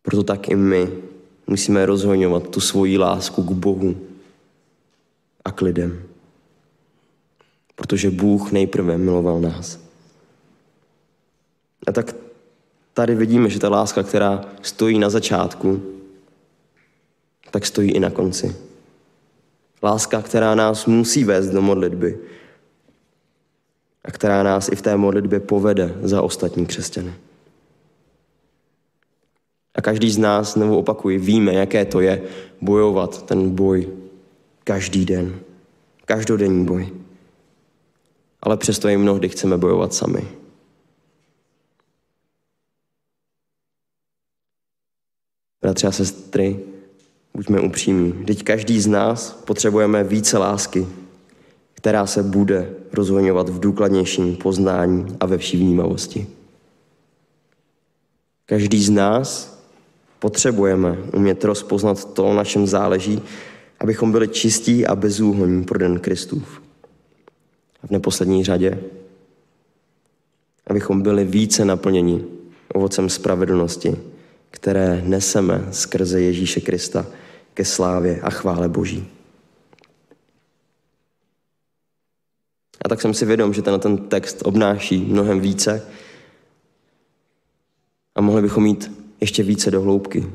Proto 0.01 0.23
tak 0.23 0.49
i 0.49 0.55
my 0.55 0.91
musíme 1.47 1.85
rozhoňovat 1.85 2.47
tu 2.47 2.59
svoji 2.59 2.97
lásku 2.97 3.43
k 3.43 3.51
Bohu, 3.51 3.95
a 5.45 5.51
k 5.51 5.61
lidem. 5.61 6.03
Protože 7.75 8.11
Bůh 8.11 8.51
nejprve 8.51 8.97
miloval 8.97 9.41
nás. 9.41 9.79
A 11.87 11.91
tak 11.91 12.15
tady 12.93 13.15
vidíme, 13.15 13.49
že 13.49 13.59
ta 13.59 13.69
láska, 13.69 14.03
která 14.03 14.45
stojí 14.61 14.99
na 14.99 15.09
začátku, 15.09 15.81
tak 17.51 17.65
stojí 17.65 17.91
i 17.91 17.99
na 17.99 18.09
konci. 18.09 18.55
Láska, 19.83 20.21
která 20.21 20.55
nás 20.55 20.85
musí 20.85 21.23
vést 21.23 21.49
do 21.49 21.61
modlitby 21.61 22.19
a 24.05 24.11
která 24.11 24.43
nás 24.43 24.69
i 24.69 24.75
v 24.75 24.81
té 24.81 24.97
modlitbě 24.97 25.39
povede 25.39 25.95
za 26.01 26.21
ostatní 26.21 26.65
křesťany. 26.65 27.13
A 29.75 29.81
každý 29.81 30.11
z 30.11 30.17
nás, 30.17 30.53
znovu 30.53 30.77
opakuji, 30.77 31.17
víme, 31.17 31.53
jaké 31.53 31.85
to 31.85 32.01
je 32.01 32.21
bojovat 32.61 33.25
ten 33.25 33.49
boj 33.49 33.87
Každý 34.63 35.05
den. 35.05 35.39
Každodenní 36.05 36.65
boj. 36.65 36.89
Ale 38.41 38.57
přesto 38.57 38.87
i 38.87 38.97
mnohdy 38.97 39.29
chceme 39.29 39.57
bojovat 39.57 39.93
sami. 39.93 40.27
Bratři 45.63 45.87
a 45.87 45.91
sestry, 45.91 46.59
buďme 47.33 47.59
upřímní. 47.59 48.25
Teď 48.25 48.43
každý 48.43 48.81
z 48.81 48.87
nás 48.87 49.43
potřebujeme 49.45 50.03
více 50.03 50.37
lásky, 50.37 50.87
která 51.73 52.05
se 52.05 52.23
bude 52.23 52.69
rozhoňovat 52.91 53.49
v 53.49 53.59
důkladnějším 53.59 54.35
poznání 54.35 55.17
a 55.19 55.25
ve 55.25 55.37
vší 55.37 55.57
vnímavosti. 55.57 56.27
Každý 58.45 58.83
z 58.83 58.89
nás 58.89 59.59
potřebujeme 60.19 60.97
umět 61.13 61.43
rozpoznat 61.43 62.13
to, 62.13 62.33
na 62.33 62.43
čem 62.43 62.67
záleží 62.67 63.21
abychom 63.83 64.11
byli 64.11 64.27
čistí 64.27 64.87
a 64.87 64.95
bezúhonní 64.95 65.63
pro 65.63 65.79
den 65.79 65.99
Kristův. 65.99 66.61
A 67.83 67.87
v 67.87 67.89
neposlední 67.89 68.43
řadě, 68.43 68.79
abychom 70.67 71.01
byli 71.01 71.25
více 71.25 71.65
naplněni 71.65 72.25
ovocem 72.73 73.09
spravedlnosti, 73.09 73.95
které 74.53 75.01
neseme 75.05 75.67
skrze 75.71 76.21
Ježíše 76.21 76.61
Krista 76.61 77.05
ke 77.53 77.65
slávě 77.65 78.21
a 78.21 78.29
chvále 78.29 78.69
Boží. 78.69 79.07
A 82.85 82.89
tak 82.89 83.01
jsem 83.01 83.13
si 83.13 83.25
vědom, 83.25 83.53
že 83.53 83.61
ten, 83.61 83.79
ten 83.79 83.97
text 83.97 84.41
obnáší 84.45 84.97
mnohem 84.97 85.39
více 85.39 85.87
a 88.15 88.21
mohli 88.21 88.41
bychom 88.41 88.65
jít 88.65 88.91
ještě 89.21 89.43
více 89.43 89.71
do 89.71 89.81
hloubky. 89.81 90.25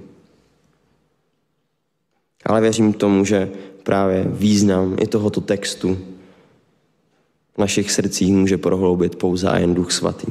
Ale 2.44 2.60
věřím 2.60 2.92
tomu, 2.92 3.24
že 3.24 3.50
právě 3.82 4.24
význam 4.28 4.96
i 5.00 5.06
tohoto 5.06 5.40
textu 5.40 5.98
v 7.54 7.58
našich 7.58 7.92
srdcích 7.92 8.32
může 8.32 8.58
prohloubit 8.58 9.16
pouze 9.16 9.48
a 9.48 9.58
jen 9.58 9.74
Duch 9.74 9.92
Svatý 9.92 10.26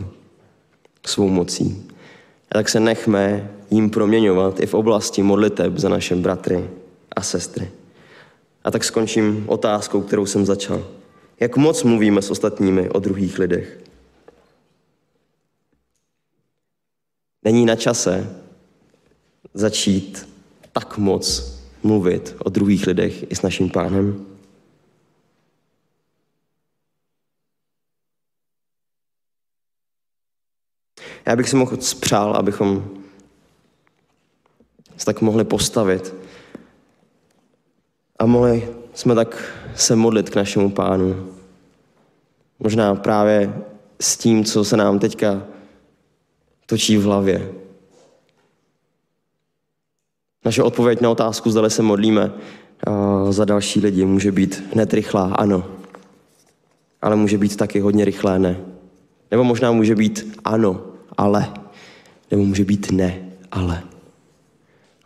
svou 1.06 1.30
mocí. 1.30 1.88
A 2.52 2.54
tak 2.54 2.70
se 2.70 2.80
nechme 2.80 3.52
jim 3.70 3.90
proměňovat 3.90 4.60
i 4.60 4.66
v 4.66 4.74
oblasti 4.74 5.24
modliteb 5.24 5.78
za 5.78 5.90
naše 5.90 6.16
bratry 6.16 6.70
a 7.16 7.22
sestry. 7.22 7.72
A 8.64 8.72
tak 8.72 8.84
skončím 8.84 9.44
otázkou, 9.48 10.02
kterou 10.02 10.26
jsem 10.26 10.46
začal. 10.46 10.88
Jak 11.40 11.58
moc 11.58 11.84
mluvíme 11.84 12.22
s 12.22 12.32
ostatními 12.32 12.90
o 12.90 13.00
druhých 13.00 13.40
lidech? 13.40 13.80
Není 17.44 17.66
na 17.66 17.76
čase 17.76 18.42
začít 19.54 20.30
tak 20.74 20.98
moc 20.98 21.58
mluvit 21.84 22.36
o 22.40 22.50
druhých 22.50 22.88
lidech 22.88 23.32
i 23.32 23.36
s 23.36 23.42
naším 23.42 23.70
pánem? 23.70 24.26
Já 31.26 31.36
bych 31.36 31.50
si 31.50 31.56
mohl 31.56 31.78
spřál, 31.82 32.36
abychom 32.36 32.90
se 34.98 35.06
tak 35.06 35.22
mohli 35.22 35.44
postavit 35.44 36.16
a 38.20 38.26
mohli 38.26 38.70
jsme 38.94 39.16
tak 39.16 39.54
se 39.76 39.96
modlit 39.96 40.30
k 40.30 40.36
našemu 40.36 40.70
pánu. 40.70 41.28
Možná 42.60 42.96
právě 42.96 43.64
s 44.02 44.18
tím, 44.18 44.46
co 44.46 44.64
se 44.64 44.78
nám 44.78 45.00
teďka 45.00 45.44
točí 46.66 46.98
v 46.98 47.04
hlavě. 47.04 47.52
Naše 50.46 50.64
odpověď 50.64 51.02
na 51.02 51.10
otázku, 51.10 51.50
zda 51.52 51.70
se 51.70 51.82
modlíme 51.82 52.32
za 53.30 53.46
další 53.46 53.80
lidi, 53.80 54.06
může 54.06 54.32
být 54.32 54.64
hned 54.74 54.94
rychlá, 54.94 55.34
ano. 55.36 55.66
Ale 57.02 57.16
může 57.16 57.38
být 57.38 57.56
taky 57.56 57.80
hodně 57.80 58.06
rychlé 58.06 58.40
ne. 58.40 58.60
Nebo 59.32 59.44
možná 59.44 59.72
může 59.72 59.96
být 59.96 60.40
ano, 60.44 60.82
ale. 61.18 61.54
Nebo 62.32 62.44
může 62.44 62.66
být 62.66 62.92
ne, 62.92 63.32
ale. 63.52 63.84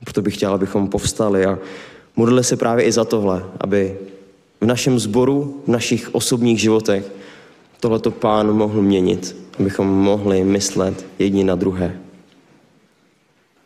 Proto 0.03 0.21
bych 0.21 0.35
chtěl, 0.35 0.53
abychom 0.53 0.87
povstali 0.87 1.45
a 1.45 1.59
modlili 2.15 2.43
se 2.43 2.57
právě 2.57 2.85
i 2.85 2.91
za 2.91 3.05
tohle, 3.05 3.43
aby 3.59 3.97
v 4.61 4.65
našem 4.65 4.99
sboru, 4.99 5.61
v 5.65 5.67
našich 5.67 6.15
osobních 6.15 6.61
životech 6.61 7.11
tohleto 7.79 8.11
pán 8.11 8.51
mohl 8.51 8.81
měnit, 8.81 9.35
abychom 9.59 9.87
mohli 9.87 10.43
myslet 10.43 11.05
jedni 11.19 11.43
na 11.43 11.55
druhé. 11.55 11.97